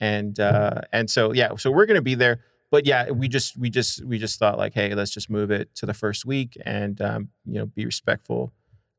And 0.00 0.38
uh, 0.38 0.82
and 0.92 1.10
so 1.10 1.32
yeah, 1.32 1.56
so 1.56 1.70
we're 1.70 1.86
gonna 1.86 2.02
be 2.02 2.14
there. 2.14 2.40
But 2.70 2.86
yeah, 2.86 3.10
we 3.10 3.28
just 3.28 3.56
we 3.56 3.70
just 3.70 4.04
we 4.04 4.18
just 4.18 4.38
thought 4.38 4.58
like, 4.58 4.74
hey, 4.74 4.94
let's 4.94 5.10
just 5.10 5.30
move 5.30 5.50
it 5.50 5.74
to 5.76 5.86
the 5.86 5.94
first 5.94 6.24
week, 6.24 6.56
and 6.64 7.00
um, 7.00 7.28
you 7.46 7.54
know, 7.54 7.66
be 7.66 7.84
respectful, 7.84 8.52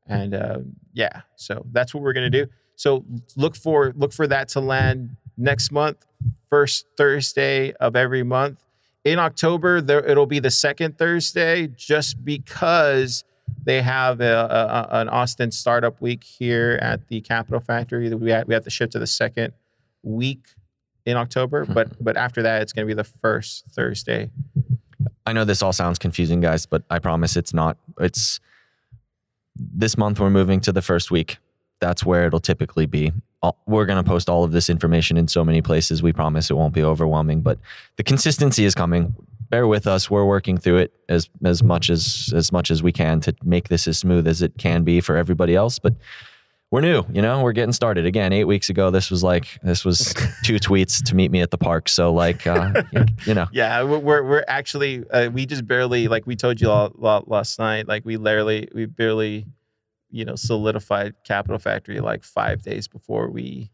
and 0.06 0.34
uh, 0.34 0.58
yeah. 0.92 1.22
So 1.36 1.64
that's 1.70 1.94
what 1.94 2.02
we're 2.02 2.12
gonna 2.12 2.30
do. 2.30 2.46
So 2.80 3.04
look 3.36 3.56
for 3.56 3.92
look 3.94 4.12
for 4.12 4.26
that 4.26 4.48
to 4.48 4.60
land 4.60 5.16
next 5.40 5.72
month, 5.72 6.06
first 6.48 6.86
Thursday 6.96 7.72
of 7.74 7.96
every 7.96 8.22
month 8.22 8.64
in 9.04 9.18
October, 9.18 9.80
there 9.80 10.04
it'll 10.04 10.26
be 10.26 10.38
the 10.40 10.50
second 10.50 10.98
Thursday, 10.98 11.68
just 11.68 12.24
because 12.24 13.24
they 13.64 13.82
have 13.82 14.20
a, 14.20 14.88
a, 14.92 15.00
an 15.00 15.08
Austin 15.08 15.50
startup 15.50 16.00
week 16.00 16.22
here 16.22 16.78
at 16.82 17.08
the 17.08 17.20
Capital 17.20 17.60
Factory. 17.60 18.12
We 18.14 18.30
have, 18.30 18.46
we 18.46 18.54
have 18.54 18.64
to 18.64 18.70
shift 18.70 18.92
to 18.92 18.98
the 18.98 19.06
second 19.06 19.52
week 20.02 20.46
in 21.06 21.16
October, 21.16 21.64
hmm. 21.64 21.72
but 21.72 22.02
but 22.02 22.16
after 22.16 22.42
that, 22.42 22.62
it's 22.62 22.72
going 22.72 22.86
to 22.86 22.90
be 22.90 22.96
the 22.96 23.04
first 23.04 23.64
Thursday. 23.70 24.30
I 25.24 25.32
know 25.32 25.44
this 25.44 25.62
all 25.62 25.72
sounds 25.72 25.98
confusing, 25.98 26.40
guys, 26.40 26.66
but 26.66 26.82
I 26.90 26.98
promise 26.98 27.36
it's 27.36 27.54
not. 27.54 27.78
It's 27.98 28.40
this 29.56 29.96
month 29.96 30.20
we're 30.20 30.30
moving 30.30 30.60
to 30.60 30.72
the 30.72 30.82
first 30.82 31.10
week. 31.10 31.38
That's 31.80 32.04
where 32.04 32.26
it'll 32.26 32.40
typically 32.40 32.86
be. 32.86 33.12
We're 33.66 33.86
going 33.86 34.02
to 34.02 34.08
post 34.08 34.28
all 34.28 34.44
of 34.44 34.52
this 34.52 34.68
information 34.68 35.16
in 35.16 35.26
so 35.26 35.44
many 35.44 35.62
places. 35.62 36.02
We 36.02 36.12
promise 36.12 36.50
it 36.50 36.54
won't 36.54 36.74
be 36.74 36.82
overwhelming, 36.82 37.40
but 37.40 37.58
the 37.96 38.02
consistency 38.02 38.64
is 38.64 38.74
coming. 38.74 39.14
Bear 39.48 39.66
with 39.66 39.86
us. 39.86 40.10
We're 40.10 40.26
working 40.26 40.58
through 40.58 40.76
it 40.76 40.92
as 41.08 41.28
as 41.44 41.62
much 41.62 41.90
as 41.90 42.32
as 42.36 42.52
much 42.52 42.70
as 42.70 42.82
we 42.82 42.92
can 42.92 43.20
to 43.20 43.34
make 43.42 43.68
this 43.68 43.88
as 43.88 43.98
smooth 43.98 44.28
as 44.28 44.42
it 44.42 44.52
can 44.58 44.84
be 44.84 45.00
for 45.00 45.16
everybody 45.16 45.56
else. 45.56 45.78
But 45.78 45.94
we're 46.70 46.82
new, 46.82 47.04
you 47.12 47.20
know. 47.20 47.42
We're 47.42 47.52
getting 47.52 47.72
started 47.72 48.06
again. 48.06 48.32
Eight 48.32 48.44
weeks 48.44 48.70
ago, 48.70 48.92
this 48.92 49.10
was 49.10 49.24
like 49.24 49.58
this 49.62 49.84
was 49.84 50.14
two 50.44 50.56
tweets 50.56 51.02
to 51.06 51.16
meet 51.16 51.32
me 51.32 51.40
at 51.40 51.50
the 51.50 51.58
park. 51.58 51.88
So 51.88 52.12
like, 52.12 52.46
uh, 52.46 52.84
you 53.26 53.34
know, 53.34 53.48
Yeah, 53.50 53.82
we're 53.82 54.22
we're, 54.22 54.44
actually 54.46 55.02
uh, 55.10 55.30
we 55.30 55.46
just 55.46 55.66
barely 55.66 56.06
like 56.06 56.26
we 56.28 56.36
told 56.36 56.60
you 56.60 56.70
all, 56.70 56.94
all 57.02 57.24
last 57.26 57.58
night. 57.58 57.88
Like 57.88 58.04
we 58.04 58.18
literally 58.18 58.68
we 58.72 58.86
barely 58.86 59.46
you 60.10 60.24
know 60.24 60.34
solidified 60.34 61.14
Capital 61.24 61.58
Factory 61.58 62.00
like 62.00 62.24
five 62.24 62.62
days 62.62 62.88
before 62.88 63.28
we 63.30 63.70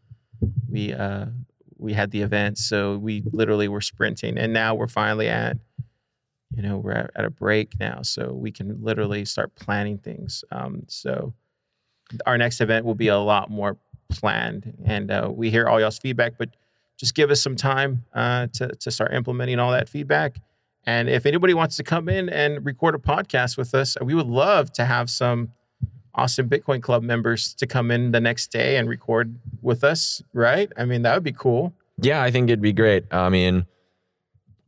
we 0.69 0.93
uh 0.93 1.25
we 1.77 1.93
had 1.93 2.11
the 2.11 2.21
event. 2.21 2.57
So 2.57 2.97
we 2.97 3.23
literally 3.31 3.67
were 3.67 3.81
sprinting, 3.81 4.37
and 4.37 4.53
now 4.53 4.75
we're 4.75 4.87
finally 4.87 5.27
at 5.29 5.57
you 6.55 6.61
know 6.61 6.77
we're 6.77 6.93
at, 6.93 7.11
at 7.15 7.25
a 7.25 7.29
break 7.29 7.79
now, 7.79 8.01
so 8.01 8.33
we 8.33 8.51
can 8.51 8.81
literally 8.81 9.25
start 9.25 9.55
planning 9.55 9.97
things. 9.97 10.43
Um, 10.51 10.83
so 10.87 11.33
our 12.25 12.37
next 12.37 12.61
event 12.61 12.85
will 12.85 12.95
be 12.95 13.09
a 13.09 13.17
lot 13.17 13.49
more 13.49 13.77
planned, 14.09 14.77
and 14.85 15.11
uh, 15.11 15.29
we 15.31 15.49
hear 15.49 15.67
all 15.67 15.79
y'all's 15.79 15.99
feedback, 15.99 16.33
but 16.37 16.49
just 16.97 17.13
give 17.13 17.29
us 17.29 17.41
some 17.41 17.55
time 17.55 18.05
uh, 18.13 18.47
to 18.53 18.69
to 18.69 18.91
start 18.91 19.13
implementing 19.13 19.59
all 19.59 19.71
that 19.71 19.89
feedback. 19.89 20.37
And 20.85 21.09
if 21.09 21.25
anybody 21.25 21.53
wants 21.53 21.75
to 21.77 21.83
come 21.83 22.07
in 22.07 22.29
and 22.29 22.65
record 22.65 22.95
a 22.95 22.97
podcast 22.97 23.57
with 23.57 23.75
us, 23.75 23.97
we 24.01 24.15
would 24.15 24.27
love 24.27 24.71
to 24.73 24.85
have 24.85 25.09
some 25.09 25.51
Austin 26.17 26.49
Bitcoin 26.49 26.81
Club 26.81 27.03
members 27.03 27.53
to 27.53 27.67
come 27.67 27.91
in 27.91 28.11
the 28.11 28.19
next 28.19 28.47
day 28.47 28.77
and 28.77 28.89
record 28.89 29.35
with 29.61 29.83
us. 29.83 30.21
Right? 30.33 30.71
I 30.77 30.85
mean, 30.85 31.03
that 31.03 31.13
would 31.13 31.23
be 31.23 31.31
cool. 31.31 31.73
Yeah, 32.01 32.21
I 32.21 32.31
think 32.31 32.49
it'd 32.49 32.61
be 32.61 32.73
great. 32.73 33.05
I 33.11 33.29
mean, 33.29 33.65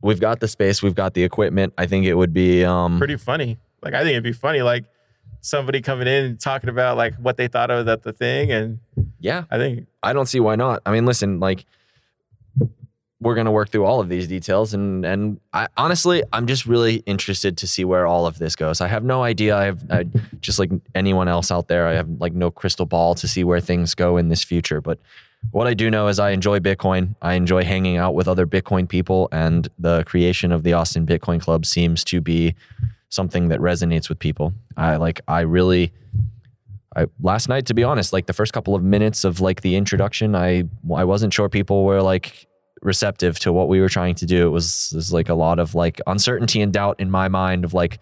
we've 0.00 0.20
got 0.20 0.40
the 0.40 0.48
space, 0.48 0.82
we've 0.82 0.94
got 0.94 1.14
the 1.14 1.24
equipment. 1.24 1.74
I 1.76 1.86
think 1.86 2.06
it 2.06 2.14
would 2.14 2.32
be 2.32 2.64
um 2.64 2.98
Pretty 2.98 3.16
funny. 3.16 3.58
Like 3.82 3.94
I 3.94 3.98
think 3.98 4.12
it'd 4.12 4.22
be 4.22 4.32
funny. 4.32 4.62
Like 4.62 4.84
somebody 5.40 5.80
coming 5.80 6.06
in 6.06 6.24
and 6.24 6.40
talking 6.40 6.70
about 6.70 6.96
like 6.96 7.14
what 7.16 7.36
they 7.36 7.48
thought 7.48 7.70
of 7.70 7.86
that 7.86 8.02
the 8.02 8.12
thing, 8.12 8.50
and 8.52 8.78
yeah, 9.18 9.44
I 9.50 9.58
think 9.58 9.86
I 10.02 10.12
don't 10.12 10.26
see 10.26 10.40
why 10.40 10.56
not. 10.56 10.82
I 10.86 10.92
mean, 10.92 11.06
listen, 11.06 11.40
like 11.40 11.64
we're 13.20 13.34
going 13.34 13.44
to 13.44 13.50
work 13.50 13.68
through 13.68 13.84
all 13.84 14.00
of 14.00 14.08
these 14.08 14.26
details 14.26 14.72
and 14.72 15.04
and 15.04 15.40
I 15.52 15.68
honestly, 15.76 16.22
I'm 16.32 16.46
just 16.46 16.66
really 16.66 16.96
interested 17.06 17.58
to 17.58 17.66
see 17.66 17.84
where 17.84 18.06
all 18.06 18.26
of 18.26 18.38
this 18.38 18.56
goes. 18.56 18.80
I 18.80 18.88
have 18.88 19.04
no 19.04 19.22
idea. 19.22 19.56
I 19.56 19.64
have 19.66 19.90
I, 19.90 20.06
just 20.40 20.58
like 20.58 20.70
anyone 20.94 21.28
else 21.28 21.50
out 21.50 21.68
there, 21.68 21.86
I 21.86 21.94
have 21.94 22.08
like 22.18 22.32
no 22.32 22.50
crystal 22.50 22.86
ball 22.86 23.14
to 23.16 23.28
see 23.28 23.44
where 23.44 23.60
things 23.60 23.94
go 23.94 24.16
in 24.16 24.28
this 24.28 24.42
future, 24.42 24.80
but 24.80 24.98
what 25.52 25.66
I 25.66 25.74
do 25.74 25.90
know 25.90 26.08
is 26.08 26.18
I 26.18 26.30
enjoy 26.30 26.60
Bitcoin. 26.60 27.14
I 27.22 27.34
enjoy 27.34 27.64
hanging 27.64 27.96
out 27.96 28.14
with 28.14 28.28
other 28.28 28.46
Bitcoin 28.46 28.88
people, 28.88 29.28
and 29.32 29.68
the 29.78 30.04
creation 30.04 30.52
of 30.52 30.62
the 30.62 30.74
Austin 30.74 31.06
Bitcoin 31.06 31.40
Club 31.40 31.66
seems 31.66 32.04
to 32.04 32.20
be 32.20 32.54
something 33.08 33.48
that 33.48 33.58
resonates 33.58 34.08
with 34.08 34.18
people. 34.18 34.52
I 34.76 34.96
like. 34.96 35.20
I 35.26 35.40
really. 35.40 35.92
I 36.94 37.06
last 37.20 37.48
night, 37.48 37.66
to 37.66 37.74
be 37.74 37.84
honest, 37.84 38.12
like 38.12 38.26
the 38.26 38.32
first 38.32 38.52
couple 38.52 38.74
of 38.74 38.82
minutes 38.82 39.24
of 39.24 39.40
like 39.40 39.62
the 39.62 39.76
introduction, 39.76 40.34
I 40.34 40.64
I 40.94 41.04
wasn't 41.04 41.32
sure 41.32 41.48
people 41.48 41.84
were 41.84 42.02
like 42.02 42.46
receptive 42.82 43.38
to 43.40 43.52
what 43.52 43.68
we 43.68 43.80
were 43.80 43.88
trying 43.88 44.14
to 44.16 44.26
do. 44.26 44.46
It 44.46 44.50
was, 44.50 44.90
it 44.92 44.96
was 44.96 45.12
like 45.12 45.28
a 45.28 45.34
lot 45.34 45.58
of 45.58 45.74
like 45.74 46.00
uncertainty 46.06 46.60
and 46.62 46.72
doubt 46.72 46.98
in 46.98 47.10
my 47.10 47.28
mind 47.28 47.64
of 47.64 47.74
like, 47.74 47.98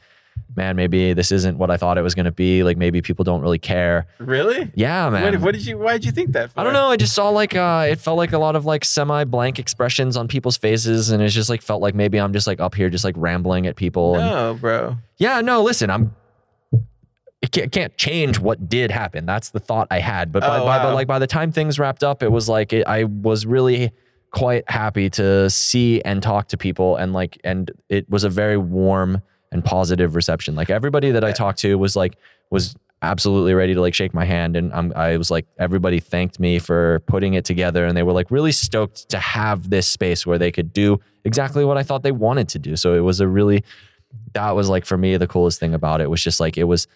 man, 0.54 0.76
maybe 0.76 1.12
this 1.14 1.32
isn't 1.32 1.58
what 1.58 1.68
I 1.70 1.76
thought 1.76 1.98
it 1.98 2.02
was 2.02 2.14
going 2.14 2.26
to 2.26 2.30
be. 2.32 2.62
Like 2.62 2.76
maybe 2.76 3.02
people 3.02 3.24
don't 3.24 3.40
really 3.42 3.58
care. 3.58 4.06
really. 4.18 4.70
Yeah, 4.76 5.10
man. 5.10 5.24
What, 5.34 5.40
what 5.40 5.54
did 5.54 5.66
you? 5.66 5.78
Why 5.78 5.94
did 5.94 6.04
you 6.04 6.12
think 6.12 6.30
that? 6.32 6.52
For? 6.52 6.60
I 6.60 6.64
don't 6.64 6.72
know. 6.74 6.88
I 6.90 6.96
just 6.96 7.12
saw 7.12 7.28
like 7.30 7.56
uh 7.56 7.86
it 7.90 7.98
felt 7.98 8.16
like 8.18 8.32
a 8.32 8.38
lot 8.38 8.54
of 8.54 8.64
like 8.64 8.84
semi 8.84 9.24
blank 9.24 9.58
expressions 9.58 10.16
on 10.16 10.28
people's 10.28 10.56
faces 10.56 11.10
and 11.10 11.20
it 11.22 11.28
just 11.30 11.50
like 11.50 11.60
felt 11.60 11.82
like 11.82 11.94
maybe 11.96 12.18
I'm 12.20 12.32
just 12.32 12.46
like 12.46 12.60
up 12.60 12.74
here 12.76 12.88
just 12.88 13.04
like 13.04 13.14
rambling 13.18 13.66
at 13.66 13.74
people 13.74 14.14
and 14.14 14.24
No, 14.24 14.54
bro. 14.60 14.96
yeah, 15.16 15.40
no, 15.40 15.60
listen, 15.62 15.90
I'm 15.90 16.14
it 17.40 17.52
can't, 17.52 17.70
can't 17.70 17.96
change 17.96 18.38
what 18.40 18.68
did 18.68 18.90
happen. 18.90 19.24
That's 19.24 19.50
the 19.50 19.60
thought 19.60 19.86
I 19.92 20.00
had. 20.00 20.32
But 20.32 20.40
by, 20.40 20.58
Oh, 20.58 20.64
by, 20.64 20.78
but 20.78 20.88
wow. 20.88 20.94
like 20.94 21.06
by 21.06 21.18
the 21.20 21.26
time 21.26 21.52
things 21.52 21.78
wrapped 21.78 22.02
up, 22.02 22.22
it 22.22 22.30
was 22.32 22.48
like 22.48 22.72
it, 22.72 22.84
I 22.86 23.04
was 23.04 23.46
really 23.46 23.92
quite 24.30 24.68
happy 24.70 25.08
to 25.10 25.48
see 25.48 26.00
and 26.02 26.22
talk 26.22 26.48
to 26.48 26.56
people 26.56 26.96
and 26.96 27.12
like 27.12 27.38
and 27.44 27.70
it 27.88 28.08
was 28.10 28.24
a 28.24 28.28
very 28.28 28.56
warm 28.56 29.22
and 29.52 29.64
positive 29.64 30.14
reception. 30.14 30.54
Like 30.54 30.70
everybody 30.70 31.10
that 31.12 31.24
I 31.24 31.32
talked 31.32 31.58
to 31.60 31.76
was 31.76 31.96
like 31.96 32.16
was 32.50 32.74
absolutely 33.00 33.54
ready 33.54 33.74
to 33.74 33.80
like 33.80 33.94
shake 33.94 34.12
my 34.12 34.24
hand 34.24 34.56
and 34.56 34.72
I'm, 34.74 34.92
I 34.96 35.16
was 35.16 35.30
like 35.30 35.46
everybody 35.58 36.00
thanked 36.00 36.40
me 36.40 36.58
for 36.58 37.00
putting 37.06 37.34
it 37.34 37.44
together 37.44 37.86
and 37.86 37.96
they 37.96 38.02
were 38.02 38.12
like 38.12 38.30
really 38.30 38.50
stoked 38.50 39.08
to 39.10 39.18
have 39.18 39.70
this 39.70 39.86
space 39.86 40.26
where 40.26 40.36
they 40.36 40.50
could 40.50 40.72
do 40.72 41.00
exactly 41.24 41.64
what 41.64 41.78
I 41.78 41.84
thought 41.84 42.02
they 42.02 42.12
wanted 42.12 42.48
to 42.50 42.58
do. 42.58 42.74
So 42.74 42.94
it 42.94 43.00
was 43.00 43.20
a 43.20 43.28
really 43.28 43.64
that 44.34 44.50
was 44.50 44.68
like 44.68 44.84
for 44.84 44.98
me 44.98 45.16
the 45.16 45.28
coolest 45.28 45.60
thing 45.60 45.74
about 45.74 46.00
it 46.00 46.10
was 46.10 46.22
just 46.22 46.40
like 46.40 46.58
it 46.58 46.64
was 46.64 46.86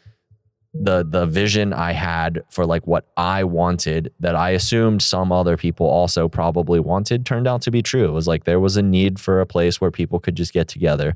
the 0.74 1.04
the 1.04 1.26
vision 1.26 1.72
I 1.72 1.92
had 1.92 2.42
for 2.50 2.64
like 2.64 2.86
what 2.86 3.06
I 3.16 3.44
wanted 3.44 4.12
that 4.20 4.34
I 4.34 4.50
assumed 4.50 5.02
some 5.02 5.30
other 5.30 5.56
people 5.56 5.86
also 5.86 6.28
probably 6.28 6.80
wanted 6.80 7.26
turned 7.26 7.46
out 7.46 7.62
to 7.62 7.70
be 7.70 7.82
true. 7.82 8.06
It 8.06 8.12
was 8.12 8.26
like 8.26 8.44
there 8.44 8.60
was 8.60 8.76
a 8.76 8.82
need 8.82 9.20
for 9.20 9.40
a 9.40 9.46
place 9.46 9.80
where 9.80 9.90
people 9.90 10.18
could 10.18 10.34
just 10.34 10.52
get 10.52 10.68
together 10.68 11.14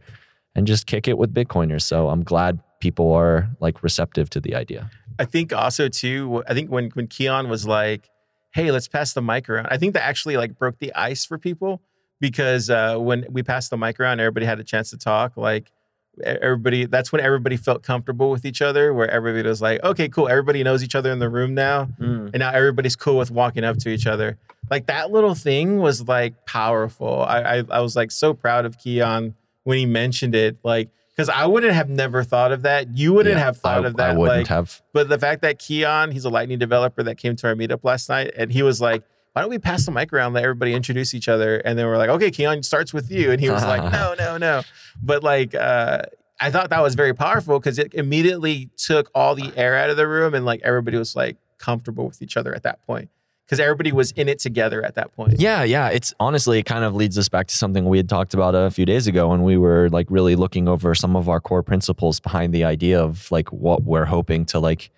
and 0.54 0.66
just 0.66 0.86
kick 0.86 1.08
it 1.08 1.16
with 1.16 1.32
Bitcoiners. 1.32 1.82
So 1.82 2.08
I'm 2.08 2.22
glad 2.22 2.60
people 2.80 3.12
are 3.12 3.48
like 3.60 3.82
receptive 3.82 4.28
to 4.30 4.40
the 4.40 4.54
idea. 4.54 4.90
I 5.18 5.24
think 5.24 5.52
also 5.52 5.88
too. 5.88 6.42
I 6.46 6.54
think 6.54 6.70
when 6.70 6.90
when 6.90 7.06
Keon 7.06 7.48
was 7.48 7.66
like, 7.66 8.10
"Hey, 8.52 8.70
let's 8.70 8.88
pass 8.88 9.14
the 9.14 9.22
mic 9.22 9.48
around," 9.48 9.68
I 9.70 9.78
think 9.78 9.94
that 9.94 10.02
actually 10.02 10.36
like 10.36 10.58
broke 10.58 10.78
the 10.78 10.94
ice 10.94 11.24
for 11.24 11.38
people 11.38 11.80
because 12.20 12.68
uh, 12.68 12.98
when 12.98 13.26
we 13.30 13.42
passed 13.42 13.70
the 13.70 13.78
mic 13.78 13.98
around, 14.00 14.20
everybody 14.20 14.44
had 14.44 14.60
a 14.60 14.64
chance 14.64 14.90
to 14.90 14.98
talk. 14.98 15.38
Like 15.38 15.72
everybody, 16.22 16.86
that's 16.86 17.12
when 17.12 17.20
everybody 17.20 17.56
felt 17.56 17.82
comfortable 17.82 18.30
with 18.30 18.44
each 18.44 18.62
other. 18.62 18.92
Where 18.92 19.10
everybody 19.10 19.48
was 19.48 19.60
like, 19.62 19.82
"Okay, 19.84 20.08
cool. 20.08 20.28
Everybody 20.28 20.62
knows 20.62 20.82
each 20.82 20.94
other 20.94 21.10
in 21.12 21.18
the 21.18 21.28
room 21.28 21.54
now." 21.54 21.86
Mm. 22.00 22.30
and 22.32 22.38
now 22.38 22.50
everybody's 22.50 22.96
cool 22.96 23.18
with 23.18 23.30
walking 23.30 23.64
up 23.64 23.76
to 23.78 23.88
each 23.90 24.06
other. 24.06 24.38
Like 24.70 24.86
that 24.86 25.10
little 25.10 25.34
thing 25.34 25.78
was 25.78 26.06
like 26.08 26.46
powerful. 26.46 27.22
I 27.22 27.40
I, 27.58 27.64
I 27.70 27.80
was 27.80 27.96
like 27.96 28.10
so 28.10 28.34
proud 28.34 28.64
of 28.64 28.78
Keon 28.78 29.34
when 29.64 29.78
he 29.78 29.86
mentioned 29.86 30.34
it. 30.34 30.56
Like 30.64 30.88
because 31.14 31.28
I 31.30 31.46
wouldn't 31.46 31.72
have 31.72 31.88
never 31.88 32.22
thought 32.22 32.52
of 32.52 32.62
that. 32.62 32.94
You 32.94 33.14
wouldn't 33.14 33.36
Yeah, 33.36 33.44
have 33.44 33.56
thought 33.56 33.84
I, 33.84 33.88
of 33.88 33.96
that. 33.96 34.10
I 34.10 34.16
wouldn't 34.16 34.38
like, 34.40 34.46
have. 34.48 34.82
but 34.92 35.08
the 35.08 35.18
fact 35.18 35.40
that 35.42 35.58
Keon, 35.58 36.10
he's 36.12 36.26
a 36.26 36.28
Lightning 36.30 36.58
developer 36.58 37.02
that 37.04 37.16
came 37.16 37.36
to 37.36 37.46
our 37.48 37.54
meetup 37.54 37.84
last 37.84 38.10
night, 38.10 38.32
and 38.36 38.52
he 38.52 38.62
was 38.62 38.82
like, 38.82 39.02
"Why 39.36 39.42
don't 39.42 39.50
we 39.50 39.58
pass 39.58 39.84
the 39.84 39.92
mic 39.92 40.14
around, 40.14 40.32
let 40.32 40.44
everybody 40.44 40.72
introduce 40.72 41.12
each 41.12 41.28
other?" 41.28 41.58
And 41.58 41.78
then 41.78 41.84
we're 41.86 41.98
like, 41.98 42.08
"Okay, 42.08 42.30
Keon 42.30 42.62
starts 42.62 42.94
with 42.94 43.10
you," 43.10 43.30
and 43.32 43.38
he 43.38 43.50
was 43.50 43.62
like, 43.62 43.92
"No, 43.92 44.14
no, 44.18 44.38
no." 44.38 44.62
But 45.02 45.22
like, 45.22 45.54
uh, 45.54 46.04
I 46.40 46.50
thought 46.50 46.70
that 46.70 46.80
was 46.82 46.94
very 46.94 47.12
powerful 47.12 47.58
because 47.60 47.78
it 47.78 47.92
immediately 47.92 48.70
took 48.78 49.10
all 49.14 49.34
the 49.34 49.52
air 49.54 49.76
out 49.76 49.90
of 49.90 49.98
the 49.98 50.08
room, 50.08 50.32
and 50.34 50.46
like 50.46 50.62
everybody 50.64 50.96
was 50.96 51.14
like 51.14 51.36
comfortable 51.58 52.06
with 52.06 52.22
each 52.22 52.38
other 52.38 52.54
at 52.54 52.62
that 52.62 52.84
point. 52.86 53.10
because 53.46 53.60
everybody 53.60 53.92
was 53.92 54.10
in 54.12 54.28
it 54.28 54.38
together 54.40 54.82
at 54.84 54.94
that 54.96 55.14
point. 55.14 55.38
Yeah, 55.38 55.62
yeah. 55.62 55.88
It's 55.88 56.12
honestly, 56.18 56.58
it 56.58 56.64
kind 56.64 56.82
of 56.84 56.94
leads 56.96 57.16
us 57.16 57.28
back 57.28 57.46
to 57.46 57.56
something 57.56 57.84
we 57.84 57.96
had 57.96 58.08
talked 58.08 58.34
about 58.34 58.54
a 58.56 58.70
few 58.72 58.84
days 58.84 59.06
ago 59.06 59.28
when 59.28 59.44
we 59.44 59.56
were 59.56 59.88
like 59.90 60.06
really 60.10 60.34
looking 60.34 60.66
over 60.66 60.94
some 60.96 61.14
of 61.14 61.28
our 61.28 61.40
core 61.40 61.62
principles 61.62 62.18
behind 62.20 62.52
the 62.52 62.64
idea 62.64 63.00
of 63.00 63.30
like 63.30 63.52
what 63.52 63.84
we're 63.84 64.04
hoping 64.06 64.44
to 64.46 64.58
like 64.58 64.90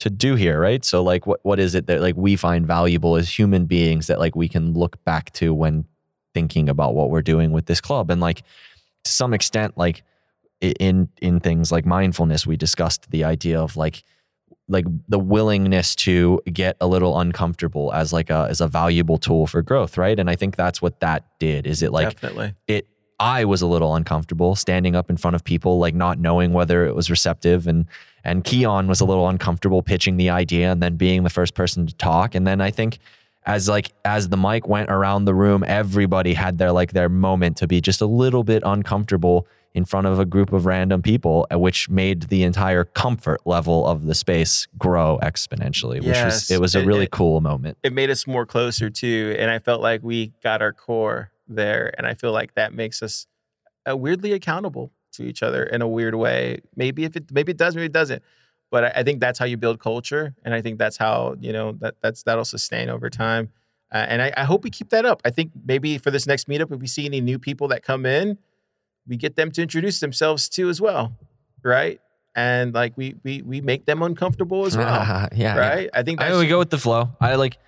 to 0.00 0.10
do 0.10 0.34
here, 0.34 0.60
right? 0.60 0.84
So 0.84 1.02
like 1.02 1.26
what 1.26 1.40
what 1.42 1.60
is 1.60 1.74
it 1.74 1.86
that 1.86 2.00
like 2.00 2.16
we 2.16 2.36
find 2.36 2.66
valuable 2.66 3.16
as 3.16 3.38
human 3.38 3.66
beings 3.66 4.08
that 4.08 4.18
like 4.18 4.34
we 4.34 4.48
can 4.48 4.72
look 4.72 5.02
back 5.04 5.32
to 5.34 5.54
when 5.54 5.84
thinking 6.34 6.68
about 6.68 6.94
what 6.94 7.10
we're 7.10 7.22
doing 7.22 7.52
with 7.52 7.66
this 7.66 7.80
club 7.80 8.10
and 8.10 8.20
like 8.20 8.42
to 9.04 9.10
some 9.10 9.34
extent 9.34 9.76
like 9.76 10.02
in 10.60 11.08
in 11.20 11.40
things 11.40 11.72
like 11.72 11.86
mindfulness 11.86 12.46
we 12.46 12.56
discussed 12.56 13.10
the 13.10 13.24
idea 13.24 13.60
of 13.60 13.76
like 13.76 14.04
like 14.68 14.86
the 15.08 15.18
willingness 15.18 15.96
to 15.96 16.40
get 16.52 16.76
a 16.80 16.86
little 16.86 17.18
uncomfortable 17.18 17.92
as 17.92 18.12
like 18.12 18.30
a 18.30 18.46
as 18.48 18.60
a 18.60 18.68
valuable 18.68 19.18
tool 19.18 19.46
for 19.46 19.62
growth 19.62 19.98
right 19.98 20.20
and 20.20 20.30
i 20.30 20.36
think 20.36 20.54
that's 20.54 20.80
what 20.80 21.00
that 21.00 21.24
did 21.40 21.66
is 21.66 21.82
it 21.82 21.92
like 21.92 22.10
Definitely. 22.10 22.54
it 22.68 22.86
i 23.20 23.44
was 23.44 23.62
a 23.62 23.66
little 23.66 23.94
uncomfortable 23.94 24.56
standing 24.56 24.96
up 24.96 25.08
in 25.10 25.16
front 25.16 25.34
of 25.36 25.44
people 25.44 25.78
like 25.78 25.94
not 25.94 26.18
knowing 26.18 26.52
whether 26.52 26.84
it 26.86 26.94
was 26.96 27.08
receptive 27.10 27.66
and 27.68 27.84
and 28.24 28.42
keon 28.44 28.86
was 28.88 29.00
a 29.00 29.04
little 29.04 29.28
uncomfortable 29.28 29.82
pitching 29.82 30.16
the 30.16 30.28
idea 30.30 30.72
and 30.72 30.82
then 30.82 30.96
being 30.96 31.22
the 31.22 31.30
first 31.30 31.54
person 31.54 31.86
to 31.86 31.94
talk 31.94 32.34
and 32.34 32.46
then 32.46 32.60
i 32.60 32.70
think 32.70 32.98
as 33.46 33.68
like 33.68 33.92
as 34.04 34.28
the 34.28 34.36
mic 34.36 34.66
went 34.68 34.90
around 34.90 35.24
the 35.24 35.34
room 35.34 35.64
everybody 35.66 36.34
had 36.34 36.58
their 36.58 36.72
like 36.72 36.92
their 36.92 37.08
moment 37.08 37.56
to 37.56 37.66
be 37.66 37.80
just 37.80 38.00
a 38.00 38.06
little 38.06 38.42
bit 38.44 38.62
uncomfortable 38.66 39.46
in 39.72 39.84
front 39.84 40.04
of 40.06 40.18
a 40.18 40.24
group 40.26 40.52
of 40.52 40.66
random 40.66 41.00
people 41.00 41.46
uh, 41.54 41.58
which 41.58 41.88
made 41.88 42.22
the 42.24 42.42
entire 42.42 42.84
comfort 42.84 43.40
level 43.46 43.86
of 43.86 44.04
the 44.06 44.14
space 44.14 44.66
grow 44.78 45.18
exponentially 45.22 45.96
which 45.98 46.06
Yes. 46.06 46.24
was 46.24 46.50
it 46.50 46.60
was 46.60 46.74
a 46.74 46.84
really 46.84 47.04
it- 47.04 47.12
cool 47.12 47.40
moment 47.40 47.78
It 47.82 47.92
made 47.92 48.10
us 48.10 48.26
more 48.26 48.44
closer 48.44 48.90
too, 48.90 49.34
and 49.38 49.48
I 49.50 49.58
felt 49.60 49.80
like 49.80 50.02
we 50.02 50.32
got 50.42 50.60
our 50.60 50.72
core 50.72 51.30
there, 51.54 51.92
and 51.98 52.06
I 52.06 52.14
feel 52.14 52.32
like 52.32 52.54
that 52.54 52.72
makes 52.72 53.02
us 53.02 53.26
uh, 53.88 53.96
weirdly 53.96 54.32
accountable 54.32 54.92
to 55.12 55.24
each 55.24 55.42
other 55.42 55.64
in 55.64 55.82
a 55.82 55.88
weird 55.88 56.14
way. 56.14 56.60
Maybe 56.76 57.04
if 57.04 57.16
it 57.16 57.30
maybe 57.30 57.52
it 57.52 57.58
does, 57.58 57.74
maybe 57.74 57.86
it 57.86 57.92
doesn't. 57.92 58.22
But 58.70 58.84
I, 58.84 58.92
I 58.96 59.02
think 59.02 59.20
that's 59.20 59.38
how 59.38 59.44
you 59.44 59.56
build 59.56 59.80
culture, 59.80 60.34
and 60.44 60.54
I 60.54 60.62
think 60.62 60.78
that's 60.78 60.96
how 60.96 61.36
you 61.40 61.52
know 61.52 61.72
that 61.80 61.96
that's 62.00 62.22
that'll 62.22 62.44
sustain 62.44 62.88
over 62.88 63.10
time. 63.10 63.50
Uh, 63.92 64.06
and 64.08 64.22
I, 64.22 64.32
I 64.36 64.44
hope 64.44 64.62
we 64.62 64.70
keep 64.70 64.90
that 64.90 65.04
up. 65.04 65.20
I 65.24 65.30
think 65.30 65.50
maybe 65.64 65.98
for 65.98 66.12
this 66.12 66.26
next 66.26 66.48
meetup, 66.48 66.72
if 66.72 66.80
we 66.80 66.86
see 66.86 67.06
any 67.06 67.20
new 67.20 67.40
people 67.40 67.66
that 67.68 67.82
come 67.82 68.06
in, 68.06 68.38
we 69.08 69.16
get 69.16 69.34
them 69.34 69.50
to 69.52 69.62
introduce 69.62 69.98
themselves 69.98 70.48
too 70.48 70.68
as 70.68 70.80
well, 70.80 71.12
right? 71.64 72.00
And 72.36 72.72
like 72.72 72.96
we 72.96 73.16
we 73.24 73.42
we 73.42 73.60
make 73.60 73.86
them 73.86 74.02
uncomfortable 74.02 74.64
as 74.64 74.76
well, 74.76 74.86
yeah, 74.94 75.28
yeah. 75.34 75.58
right? 75.58 75.90
I 75.92 76.04
think 76.04 76.20
I 76.20 76.28
that's 76.28 76.38
we 76.38 76.46
go 76.46 76.58
with 76.58 76.70
the 76.70 76.78
flow. 76.78 77.10
I 77.20 77.34
like. 77.34 77.58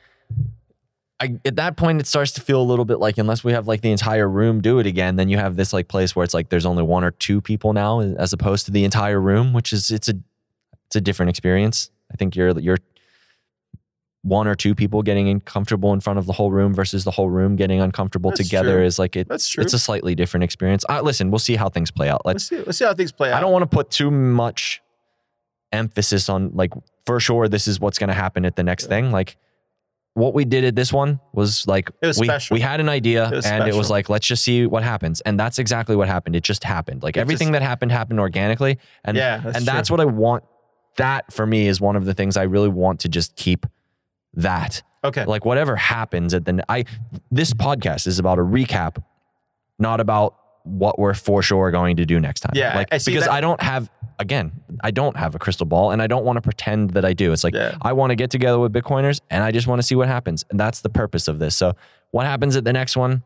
I 1.22 1.38
at 1.44 1.56
that 1.56 1.76
point 1.76 2.00
it 2.00 2.06
starts 2.06 2.32
to 2.32 2.40
feel 2.40 2.60
a 2.60 2.64
little 2.72 2.84
bit 2.84 2.98
like 2.98 3.16
unless 3.18 3.44
we 3.44 3.52
have 3.52 3.68
like 3.68 3.80
the 3.80 3.90
entire 3.92 4.28
room 4.28 4.60
do 4.60 4.78
it 4.80 4.86
again, 4.86 5.16
then 5.16 5.28
you 5.28 5.36
have 5.38 5.56
this 5.56 5.72
like 5.72 5.86
place 5.88 6.16
where 6.16 6.24
it's 6.24 6.34
like 6.34 6.48
there's 6.48 6.66
only 6.66 6.82
one 6.82 7.04
or 7.04 7.12
two 7.12 7.40
people 7.40 7.72
now 7.72 8.00
as 8.00 8.32
opposed 8.32 8.66
to 8.66 8.72
the 8.72 8.84
entire 8.84 9.20
room, 9.20 9.52
which 9.52 9.72
is 9.72 9.90
it's 9.90 10.08
a 10.08 10.14
it's 10.86 10.96
a 10.96 11.00
different 11.00 11.30
experience. 11.30 11.90
I 12.12 12.16
think 12.16 12.34
you're 12.36 12.58
you're 12.58 12.78
one 14.24 14.46
or 14.46 14.54
two 14.54 14.74
people 14.74 15.02
getting 15.02 15.28
uncomfortable 15.28 15.92
in 15.92 16.00
front 16.00 16.18
of 16.18 16.26
the 16.26 16.32
whole 16.32 16.50
room 16.52 16.72
versus 16.72 17.02
the 17.04 17.10
whole 17.10 17.28
room 17.28 17.56
getting 17.56 17.80
uncomfortable 17.80 18.30
That's 18.30 18.42
together 18.42 18.76
true. 18.78 18.84
is 18.84 18.98
like 18.98 19.16
it, 19.16 19.28
That's 19.28 19.48
true. 19.48 19.62
it's 19.62 19.74
a 19.74 19.78
slightly 19.80 20.14
different 20.14 20.44
experience. 20.44 20.84
Uh, 20.88 21.00
listen, 21.02 21.30
we'll 21.30 21.40
see 21.40 21.56
how 21.56 21.68
things 21.68 21.90
play 21.90 22.08
out. 22.08 22.22
Let's 22.24 22.34
let's 22.52 22.62
see 22.62 22.66
let's 22.66 22.78
see 22.78 22.84
how 22.84 22.94
things 22.94 23.10
play 23.12 23.32
out. 23.32 23.38
I 23.38 23.40
don't 23.40 23.52
want 23.52 23.62
to 23.64 23.74
put 23.74 23.90
too 23.90 24.10
much 24.10 24.80
emphasis 25.72 26.28
on 26.28 26.50
like 26.54 26.72
for 27.06 27.18
sure 27.18 27.48
this 27.48 27.66
is 27.66 27.80
what's 27.80 27.98
going 27.98 28.08
to 28.08 28.14
happen 28.14 28.44
at 28.44 28.54
the 28.56 28.62
next 28.62 28.84
Yeah. 28.84 28.88
thing. 28.90 29.10
Like 29.10 29.36
what 30.14 30.34
we 30.34 30.44
did 30.44 30.64
at 30.64 30.74
this 30.76 30.92
one 30.92 31.20
was 31.32 31.66
like 31.66 31.90
was 32.02 32.18
we 32.18 32.26
special. 32.26 32.54
we 32.54 32.60
had 32.60 32.80
an 32.80 32.88
idea 32.88 33.30
It 33.32 33.46
and 33.46 33.66
it 33.66 33.74
was 33.74 33.88
like 33.88 34.08
let's 34.10 34.26
just 34.26 34.42
see 34.44 34.66
what 34.66 34.82
happens. 34.82 35.20
And 35.22 35.40
that's 35.40 35.58
exactly 35.58 35.96
what 35.96 36.06
happened. 36.08 36.36
It 36.36 36.44
just 36.44 36.64
happened. 36.64 37.02
Like 37.02 37.16
It 37.16 37.20
everything 37.20 37.48
just- 37.48 37.52
that 37.60 37.62
happened 37.62 37.92
happened 37.92 38.20
organically 38.20 38.78
and 39.04 39.16
yeah, 39.16 39.38
that's 39.38 39.56
and 39.56 39.64
true. 39.64 39.72
that's 39.74 39.90
what 39.90 40.00
I 40.00 40.04
want 40.04 40.44
that 40.96 41.32
for 41.32 41.46
me 41.46 41.66
is 41.66 41.80
one 41.80 41.96
of 41.96 42.04
the 42.04 42.12
things 42.12 42.36
I 42.36 42.42
really 42.42 42.68
want 42.68 43.00
to 43.00 43.08
just 43.08 43.34
keep 43.36 43.64
that 44.34 44.82
okay. 45.04 45.24
like 45.24 45.44
whatever 45.44 45.76
happens 45.76 46.34
at 46.34 46.44
the 46.44 46.62
I 46.68 46.84
this 47.30 47.52
podcast 47.54 48.06
is 48.06 48.18
about 48.18 48.38
a 48.38 48.42
recap, 48.42 49.02
not 49.78 50.00
about 50.00 50.36
what 50.64 50.98
we're 50.98 51.14
for 51.14 51.42
sure 51.42 51.70
going 51.70 51.96
to 51.96 52.04
do 52.06 52.20
next 52.20 52.40
time. 52.40 52.52
Yeah, 52.54 52.76
like 52.76 52.88
I 52.92 52.98
because 53.04 53.24
that- 53.24 53.32
I 53.32 53.40
don't 53.40 53.60
have 53.62 53.90
again, 54.18 54.52
I 54.82 54.90
don't 54.90 55.16
have 55.16 55.34
a 55.34 55.38
crystal 55.38 55.66
ball, 55.66 55.90
and 55.90 56.00
I 56.02 56.06
don't 56.06 56.24
want 56.24 56.36
to 56.36 56.42
pretend 56.42 56.90
that 56.90 57.04
I 57.04 57.12
do. 57.12 57.32
It's 57.32 57.44
like 57.44 57.54
Yeah. 57.54 57.76
I 57.82 57.92
want 57.92 58.10
to 58.10 58.16
get 58.16 58.30
together 58.30 58.58
with 58.58 58.72
Bitcoiners, 58.72 59.20
and 59.30 59.42
I 59.44 59.50
just 59.52 59.66
want 59.66 59.78
to 59.80 59.82
see 59.86 59.94
what 59.94 60.08
happens, 60.08 60.44
and 60.50 60.58
that's 60.58 60.80
the 60.80 60.90
purpose 60.90 61.28
of 61.28 61.38
this. 61.38 61.54
So 61.56 61.74
what 62.10 62.26
happens 62.26 62.56
at 62.56 62.64
the 62.64 62.72
next 62.72 62.96
one? 62.96 63.22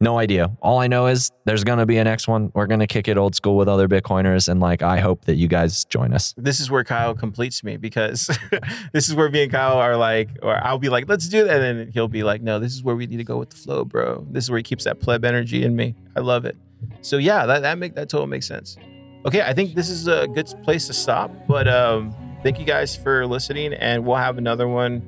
No 0.00 0.16
idea. 0.16 0.52
All 0.62 0.78
I 0.78 0.86
know 0.86 1.08
is 1.08 1.32
there's 1.44 1.64
gonna 1.64 1.84
be 1.84 1.98
a 1.98 2.04
next 2.04 2.28
one. 2.28 2.52
We're 2.54 2.68
gonna 2.68 2.86
kick 2.86 3.08
it 3.08 3.18
old 3.18 3.34
school 3.34 3.56
with 3.56 3.68
other 3.68 3.88
Bitcoiners, 3.88 4.48
and 4.48 4.60
like 4.60 4.80
I 4.80 5.00
hope 5.00 5.24
that 5.24 5.34
you 5.34 5.48
guys 5.48 5.84
join 5.86 6.14
us. 6.14 6.34
this 6.38 6.60
is 6.60 6.70
where 6.70 6.84
Kyle 6.84 7.14
completes 7.16 7.64
me 7.64 7.76
because 7.76 8.30
this 8.92 9.08
is 9.08 9.16
where 9.16 9.28
me 9.28 9.42
and 9.42 9.50
Kyle 9.50 9.76
are 9.78 9.96
like, 9.96 10.28
or 10.40 10.64
I'll 10.64 10.78
be 10.78 10.88
like, 10.88 11.08
let's 11.08 11.28
do 11.28 11.42
that. 11.44 11.60
And 11.60 11.80
then 11.80 11.90
he'll 11.92 12.06
be 12.06 12.22
like, 12.22 12.42
no, 12.42 12.60
this 12.60 12.74
is 12.74 12.84
where 12.84 12.94
we 12.94 13.06
need 13.06 13.16
to 13.16 13.24
go 13.24 13.38
with 13.38 13.50
the 13.50 13.56
flow, 13.56 13.84
bro. 13.84 14.24
This 14.30 14.44
is 14.44 14.50
where 14.50 14.58
he 14.58 14.62
keeps 14.62 14.84
that 14.84 15.00
pleb 15.00 15.24
energy 15.24 15.64
in 15.64 15.74
me. 15.74 15.96
I 16.14 16.20
love 16.20 16.44
it. 16.44 16.56
So 17.00 17.16
yeah, 17.16 17.44
that, 17.46 17.62
that 17.62 17.76
make 17.78 17.96
that 17.96 18.08
totally 18.08 18.30
makes 18.30 18.46
sense. 18.46 18.76
Okay, 19.26 19.42
I 19.42 19.52
think 19.52 19.74
this 19.74 19.90
is 19.90 20.06
a 20.08 20.26
good 20.28 20.48
place 20.62 20.86
to 20.86 20.92
stop. 20.92 21.30
But 21.46 21.68
um, 21.68 22.14
thank 22.42 22.58
you 22.58 22.64
guys 22.64 22.96
for 22.96 23.26
listening, 23.26 23.74
and 23.74 24.04
we'll 24.06 24.16
have 24.16 24.38
another 24.38 24.68
one 24.68 25.02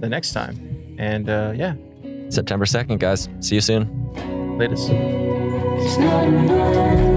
the 0.00 0.08
next 0.08 0.32
time. 0.32 0.96
And 0.98 1.28
uh, 1.28 1.52
yeah, 1.54 1.74
September 2.28 2.66
second, 2.66 3.00
guys. 3.00 3.28
See 3.40 3.54
you 3.56 3.60
soon. 3.60 4.58
latest. 4.58 4.90
It's 4.90 5.98
not 5.98 6.24
enough. 6.24 7.15